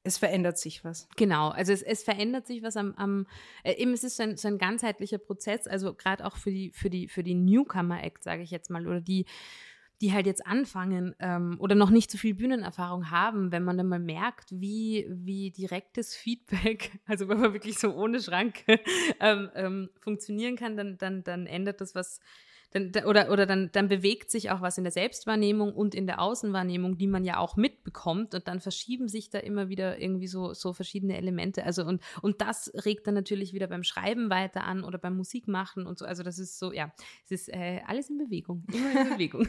es 0.08 0.18
verändert 0.18 0.58
sich 0.58 0.84
was. 0.84 1.08
Genau, 1.16 1.50
also 1.50 1.72
es, 1.72 1.82
es 1.82 2.04
verändert 2.04 2.48
sich 2.48 2.64
was 2.64 2.78
am, 2.78 2.94
am 2.96 3.28
äh, 3.64 3.74
eben 3.74 3.94
es 3.94 4.04
ist 4.04 4.18
so 4.18 4.24
ein, 4.24 4.38
so 4.38 4.48
ein 4.48 4.58
ganzheitlicher 4.58 5.18
Prozess, 5.18 5.68
also 5.68 5.94
gerade 5.94 6.26
auch 6.26 6.38
für 6.38 6.52
die, 6.52 6.72
für 6.72 6.90
die, 6.90 7.08
für 7.08 7.24
die 7.24 7.36
Newcomer-Act, 7.36 8.24
sage 8.24 8.42
ich 8.42 8.52
jetzt 8.52 8.70
mal, 8.70 8.88
oder 8.88 9.02
die, 9.02 9.26
die 10.02 10.14
halt 10.14 10.28
jetzt 10.28 10.46
anfangen 10.46 11.16
ähm, 11.20 11.58
oder 11.60 11.76
noch 11.76 11.90
nicht 11.90 12.12
so 12.12 12.18
viel 12.18 12.36
Bühnenerfahrung 12.36 13.10
haben, 13.10 13.52
wenn 13.52 13.64
man 13.64 13.78
dann 13.78 13.88
mal 13.88 14.00
merkt, 14.00 14.52
wie, 14.52 15.08
wie 15.10 15.52
direktes 15.52 16.16
Feedback, 16.16 17.00
also 17.06 17.28
wenn 17.28 17.40
man 17.40 17.54
wirklich 17.54 17.80
so 17.80 17.94
ohne 17.94 18.22
Schranke 18.22 18.80
ähm, 19.20 19.50
ähm, 19.56 19.90
funktionieren 20.00 20.56
kann, 20.56 20.78
dann, 20.78 20.98
dann, 20.98 21.24
dann 21.24 21.48
ändert 21.48 21.82
das 21.82 21.96
was 21.96 22.20
dann, 22.72 22.92
oder, 23.06 23.32
oder 23.32 23.46
dann, 23.46 23.70
dann 23.72 23.88
bewegt 23.88 24.30
sich 24.30 24.52
auch 24.52 24.62
was 24.62 24.78
in 24.78 24.84
der 24.84 24.92
Selbstwahrnehmung 24.92 25.74
und 25.74 25.96
in 25.96 26.06
der 26.06 26.22
Außenwahrnehmung, 26.22 26.98
die 26.98 27.08
man 27.08 27.24
ja 27.24 27.38
auch 27.38 27.56
mitbekommt 27.56 28.36
und 28.36 28.48
dann 28.48 28.60
verschieben 28.60 29.08
sich 29.08 29.30
da 29.30 29.40
immer 29.40 29.70
wieder 29.70 30.00
irgendwie 30.00 30.28
so, 30.28 30.54
so 30.54 30.74
verschiedene 30.74 31.18
Elemente. 31.18 31.64
Also 31.64 31.86
und, 31.86 32.02
und 32.22 32.42
das 32.42 32.72
regt 32.86 33.08
dann 33.08 33.14
natürlich 33.14 33.54
wieder 33.54 33.68
beim 33.68 33.84
Schreiben 33.84 34.30
weiter 34.30 34.66
an 34.66 34.84
oder 34.84 34.98
beim 34.98 35.16
Musikmachen 35.16 35.88
und 35.88 35.98
so. 35.98 36.06
Also 36.06 36.24
das 36.24 36.40
ist 36.40 36.60
so, 36.60 36.74
ja, 36.74 36.92
es 37.24 37.32
ist 37.32 37.50
äh, 37.50 37.82
alles 37.88 38.10
in 38.10 38.18
Bewegung, 38.18 38.66
immer 38.74 39.02
in 39.02 39.10
Bewegung. 39.12 39.48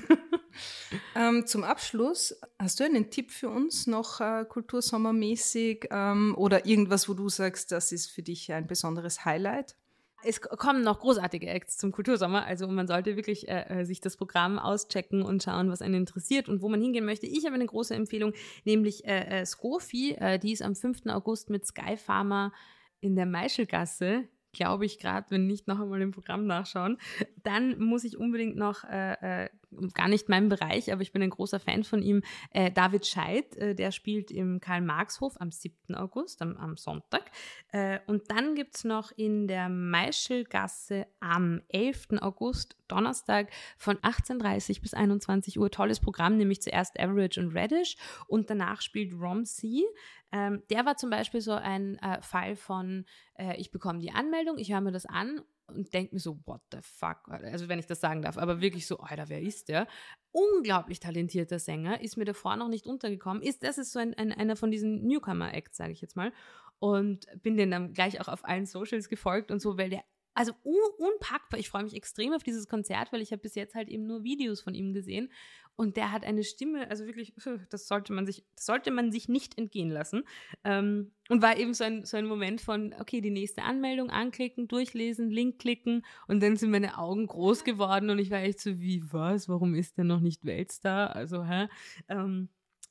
ähm, 1.17 1.47
zum 1.47 1.65
Abschluss, 1.65 2.39
hast 2.59 2.79
du 2.79 2.85
einen 2.85 3.11
Tipp 3.11 3.33
für 3.33 3.49
uns 3.49 3.89
noch 3.89 4.21
äh, 4.21 4.45
kultursommermäßig 4.49 5.89
ähm, 5.91 6.35
oder 6.37 6.67
irgendwas, 6.67 7.09
wo 7.09 7.15
du 7.15 7.29
sagst, 7.29 7.73
das 7.73 7.91
ist 7.91 8.07
für 8.07 8.23
dich 8.23 8.53
ein 8.53 8.69
besonderes 8.69 9.25
Highlight? 9.25 9.77
Es 10.25 10.41
kommen 10.41 10.83
noch 10.83 10.99
großartige 10.99 11.47
Acts 11.47 11.79
zum 11.79 11.93
Kultursommer, 11.93 12.45
also 12.45 12.67
man 12.67 12.89
sollte 12.89 13.15
wirklich 13.17 13.49
äh, 13.49 13.81
äh, 13.81 13.85
sich 13.85 14.01
das 14.01 14.17
Programm 14.17 14.59
auschecken 14.59 15.23
und 15.23 15.43
schauen, 15.43 15.71
was 15.71 15.81
einen 15.81 15.95
interessiert 15.95 16.49
und 16.49 16.61
wo 16.61 16.69
man 16.69 16.81
hingehen 16.81 17.05
möchte. 17.05 17.27
Ich 17.27 17.45
habe 17.47 17.55
eine 17.55 17.67
große 17.67 17.95
Empfehlung, 17.95 18.33
nämlich 18.65 19.05
äh, 19.07 19.41
äh, 19.41 19.47
Skofi, 19.47 20.17
äh, 20.19 20.39
die 20.39 20.53
ist 20.53 20.63
am 20.63 20.75
5. 20.75 21.07
August 21.07 21.51
mit 21.51 21.67
Sky 21.67 21.97
Pharma 21.97 22.53
in 23.01 23.15
der 23.15 23.27
Meischelgasse 23.27 24.29
glaube 24.53 24.87
ich 24.87 24.99
gerade, 24.99 25.31
wenn 25.31 25.47
nicht 25.47 25.69
noch 25.69 25.81
einmal 25.81 26.01
im 26.01 26.11
Programm 26.11 26.47
nachschauen. 26.47 26.99
Dann 27.43 27.79
muss 27.79 28.05
ich 28.05 28.17
unbedingt 28.17 28.57
noch 28.57 28.85
äh, 28.85 29.45
äh, 29.45 29.49
gar 29.95 30.09
nicht 30.09 30.29
mein 30.29 30.49
Bereich, 30.49 30.93
aber 30.93 31.03
ich 31.03 31.13
bin 31.13 31.23
ein 31.23 31.31
großer 31.31 31.61
Fan 31.61 31.85
von 31.85 32.03
ihm. 32.03 32.23
Äh, 32.51 32.71
David 32.71 33.07
Scheidt, 33.07 33.57
äh, 33.57 33.75
der 33.75 33.93
spielt 33.93 34.31
im 34.31 34.61
Karl-Marx-Hof 34.61 35.41
am 35.41 35.51
7. 35.51 35.95
August, 35.95 36.43
am, 36.43 36.57
am 36.57 36.77
Sonntag. 36.77 37.31
Äh, 37.73 38.01
und 38.07 38.31
dann 38.31 38.55
gibt 38.55 38.77
es 38.77 38.85
noch 38.85 39.13
in 39.17 39.47
der 39.47 39.69
Meischelgasse 39.69 41.07
am 41.21 41.61
11. 41.69 42.21
August, 42.21 42.77
Donnerstag, 42.89 43.51
von 43.77 43.97
18.30 43.99 44.81
bis 44.81 44.95
21 44.95 45.59
Uhr. 45.59 45.71
Tolles 45.71 46.01
Programm, 46.01 46.37
nämlich 46.37 46.63
zuerst 46.63 46.99
Average 46.99 47.41
und 47.41 47.55
Radish 47.55 47.97
und 48.27 48.51
danach 48.51 48.81
spielt 48.81 49.13
Romsey. 49.13 49.85
Ähm, 50.33 50.63
der 50.71 50.85
war 50.85 50.97
zum 50.97 51.11
Beispiel 51.11 51.41
so 51.41 51.53
ein 51.53 51.97
äh, 51.99 52.21
Fall 52.23 52.57
von, 52.57 53.07
äh, 53.39 53.57
ich 53.57 53.71
bekomme 53.71 53.99
die 53.99 54.13
Anmeldung, 54.13 54.59
ich 54.59 54.73
höre 54.73 54.81
mir 54.81 54.93
das 54.93 55.07
an 55.07 55.41
und 55.69 55.93
denke 55.93 56.15
mir 56.15 56.21
so, 56.21 56.39
what 56.47 56.61
the 56.73 56.79
fuck? 56.83 57.29
Also 57.29 57.69
wenn 57.69 57.79
ich 57.79 57.87
das 57.87 58.01
sagen 58.01 58.23
darf, 58.23 58.39
aber 58.39 58.61
wirklich 58.61 58.87
so, 58.87 58.99
Alter, 58.99 59.29
wer 59.29 59.41
ist 59.41 59.69
der? 59.69 59.87
Unglaublich 60.33 61.01
talentierter 61.01 61.59
Sänger, 61.59 62.01
ist 62.01 62.17
mir 62.17 62.25
davor 62.25 62.57
noch 62.57 62.69
nicht 62.69 62.87
untergekommen. 62.87 63.43
Ist, 63.43 63.63
das 63.63 63.79
ist 63.79 63.93
so 63.93 63.99
ein, 63.99 64.15
ein 64.15 64.33
einer 64.33 64.57
von 64.57 64.71
diesen 64.71 65.07
Newcomer-Acts, 65.07 65.77
sage 65.77 65.93
ich 65.93 66.01
jetzt 66.01 66.17
mal. 66.17 66.33
Und 66.79 67.27
bin 67.43 67.57
den 67.57 67.71
dann 67.71 67.93
gleich 67.93 68.21
auch 68.21 68.29
auf 68.29 68.45
allen 68.45 68.67
Socials 68.67 69.09
gefolgt 69.09 69.51
und 69.51 69.61
so, 69.61 69.79
weil 69.79 69.91
der 69.91 70.05
also 70.35 70.53
un 70.63 70.77
unpackbar. 70.99 71.59
Ich 71.59 71.69
freue 71.69 71.83
mich 71.83 71.95
extrem 71.95 72.33
auf 72.33 72.45
dieses 72.45 72.69
Konzert, 72.69 73.13
weil 73.13 73.23
ich 73.23 73.33
habe 73.33 73.43
bis 73.43 73.57
jetzt 73.57 73.75
halt 73.75 73.89
eben 73.89 74.07
nur 74.07 74.23
Videos 74.23 74.61
von 74.61 74.73
ihm 74.73 74.93
gesehen 74.93 75.33
und 75.79 75.97
der 75.97 76.11
hat 76.11 76.25
eine 76.25 76.43
Stimme, 76.43 76.91
also 76.91 77.07
wirklich, 77.07 77.33
das 77.71 77.87
sollte 77.87 78.13
man 78.13 78.27
sich, 78.27 78.45
sollte 78.59 78.91
man 78.91 79.13
sich 79.13 79.29
nicht 79.29 79.57
entgehen 79.57 79.91
lassen. 79.91 80.25
Ähm, 80.65 81.13
und 81.29 81.41
war 81.41 81.57
eben 81.57 81.73
so 81.73 81.85
ein, 81.85 82.05
so 82.05 82.17
ein 82.17 82.27
Moment 82.27 82.61
von, 82.61 82.95
okay, 82.99 83.21
die 83.21 83.31
nächste 83.31 83.63
Anmeldung 83.63 84.11
anklicken, 84.11 84.67
durchlesen, 84.67 85.31
Link 85.31 85.61
klicken 85.61 86.05
und 86.27 86.43
dann 86.43 86.57
sind 86.57 86.73
meine 86.73 86.99
Augen 86.99 87.29
groß 87.29 87.63
geworden 87.63 88.11
und 88.11 88.19
ich 88.19 88.31
war 88.31 88.41
echt 88.41 88.61
so, 88.61 88.81
wie, 88.81 89.05
was, 89.13 89.49
warum 89.49 89.75
ist 89.75 89.97
der 89.99 90.05
noch 90.05 90.21
nicht 90.21 90.45
Weltstar? 90.45 91.15
Also, 91.15 91.45
hä? 91.45 91.69
Ähm, 92.09 92.49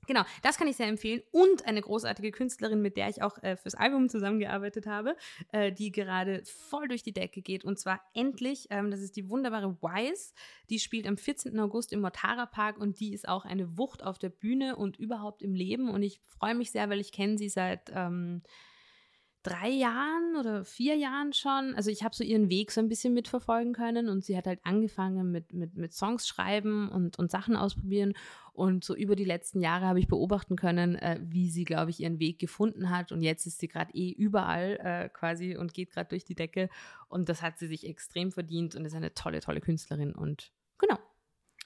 Genau, 0.07 0.23
das 0.41 0.57
kann 0.57 0.67
ich 0.67 0.77
sehr 0.77 0.87
empfehlen. 0.87 1.21
Und 1.31 1.65
eine 1.67 1.81
großartige 1.81 2.31
Künstlerin, 2.31 2.81
mit 2.81 2.95
der 2.95 3.09
ich 3.09 3.21
auch 3.21 3.41
äh, 3.43 3.57
fürs 3.57 3.75
Album 3.75 4.09
zusammengearbeitet 4.09 4.87
habe, 4.87 5.15
äh, 5.51 5.71
die 5.71 5.91
gerade 5.91 6.43
voll 6.45 6.87
durch 6.87 7.03
die 7.03 7.11
Decke 7.13 7.41
geht. 7.41 7.65
Und 7.65 7.77
zwar 7.77 8.01
endlich, 8.13 8.67
ähm, 8.69 8.89
das 8.89 9.01
ist 9.01 9.17
die 9.17 9.29
wunderbare 9.29 9.77
Wise. 9.81 10.33
Die 10.69 10.79
spielt 10.79 11.07
am 11.07 11.17
14. 11.17 11.59
August 11.59 11.91
im 11.91 11.99
Motara 11.99 12.45
Park 12.45 12.77
und 12.77 12.99
die 13.01 13.13
ist 13.13 13.27
auch 13.27 13.43
eine 13.43 13.77
Wucht 13.77 14.01
auf 14.01 14.17
der 14.17 14.29
Bühne 14.29 14.77
und 14.77 14.97
überhaupt 14.97 15.41
im 15.41 15.53
Leben. 15.53 15.89
Und 15.89 16.01
ich 16.01 16.21
freue 16.25 16.55
mich 16.55 16.71
sehr, 16.71 16.89
weil 16.89 17.01
ich 17.01 17.11
kenne 17.11 17.37
sie 17.37 17.49
seit. 17.49 17.91
Ähm, 17.93 18.41
drei 19.47 19.69
Jahren 19.69 20.35
oder 20.37 20.65
vier 20.65 20.95
Jahren 20.95 21.33
schon. 21.33 21.73
Also 21.75 21.89
ich 21.89 22.03
habe 22.03 22.15
so 22.15 22.23
ihren 22.23 22.49
Weg 22.49 22.71
so 22.71 22.81
ein 22.81 22.89
bisschen 22.89 23.13
mitverfolgen 23.13 23.73
können 23.73 24.09
und 24.09 24.23
sie 24.23 24.37
hat 24.37 24.45
halt 24.45 24.59
angefangen 24.63 25.31
mit, 25.31 25.53
mit, 25.53 25.75
mit 25.75 25.93
Songs 25.93 26.27
schreiben 26.27 26.89
und, 26.89 27.17
und 27.17 27.31
Sachen 27.31 27.55
ausprobieren. 27.55 28.13
Und 28.53 28.83
so 28.83 28.95
über 28.95 29.15
die 29.15 29.23
letzten 29.23 29.61
Jahre 29.61 29.85
habe 29.85 29.99
ich 29.99 30.07
beobachten 30.07 30.55
können, 30.55 30.95
äh, 30.95 31.19
wie 31.21 31.49
sie, 31.49 31.63
glaube 31.63 31.91
ich, 31.91 31.99
ihren 31.99 32.19
Weg 32.19 32.39
gefunden 32.39 32.89
hat. 32.89 33.11
Und 33.11 33.21
jetzt 33.21 33.45
ist 33.45 33.59
sie 33.59 33.67
gerade 33.67 33.93
eh 33.93 34.11
überall 34.11 34.79
äh, 34.83 35.09
quasi 35.09 35.55
und 35.55 35.73
geht 35.73 35.91
gerade 35.91 36.09
durch 36.09 36.25
die 36.25 36.35
Decke. 36.35 36.69
Und 37.07 37.29
das 37.29 37.41
hat 37.41 37.57
sie 37.59 37.67
sich 37.67 37.87
extrem 37.87 38.31
verdient 38.31 38.75
und 38.75 38.83
ist 38.85 38.95
eine 38.95 39.13
tolle, 39.13 39.39
tolle 39.41 39.61
Künstlerin. 39.61 40.13
Und 40.13 40.51
genau. 40.77 40.97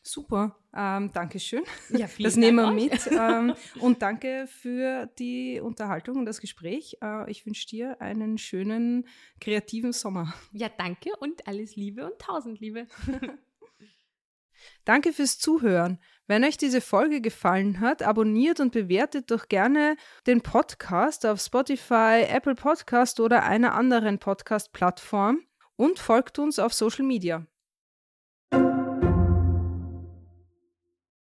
Super, 0.03 0.57
ähm, 0.75 1.11
danke 1.13 1.39
schön. 1.39 1.63
Ja, 1.89 2.07
das 2.19 2.35
nehmen 2.35 2.55
wir 2.55 2.71
mit. 2.71 3.07
ähm, 3.11 3.53
und 3.79 4.01
danke 4.01 4.47
für 4.47 5.05
die 5.19 5.59
Unterhaltung 5.59 6.17
und 6.17 6.25
das 6.25 6.41
Gespräch. 6.41 6.97
Äh, 7.03 7.29
ich 7.29 7.45
wünsche 7.45 7.67
dir 7.67 8.01
einen 8.01 8.39
schönen, 8.39 9.07
kreativen 9.39 9.93
Sommer. 9.93 10.33
Ja, 10.53 10.69
danke 10.75 11.11
und 11.19 11.47
alles 11.47 11.75
Liebe 11.75 12.05
und 12.05 12.17
tausend 12.17 12.59
Liebe. 12.59 12.87
danke 14.85 15.13
fürs 15.13 15.37
Zuhören. 15.37 15.99
Wenn 16.25 16.43
euch 16.45 16.57
diese 16.57 16.81
Folge 16.81 17.21
gefallen 17.21 17.79
hat, 17.79 18.01
abonniert 18.01 18.59
und 18.59 18.71
bewertet 18.71 19.29
doch 19.29 19.49
gerne 19.49 19.97
den 20.25 20.41
Podcast 20.41 21.27
auf 21.27 21.41
Spotify, 21.41 22.25
Apple 22.27 22.55
Podcast 22.55 23.19
oder 23.19 23.43
einer 23.43 23.75
anderen 23.75 24.17
Podcast-Plattform 24.17 25.41
und 25.75 25.99
folgt 25.99 26.39
uns 26.39 26.57
auf 26.57 26.73
Social 26.73 27.05
Media. 27.05 27.45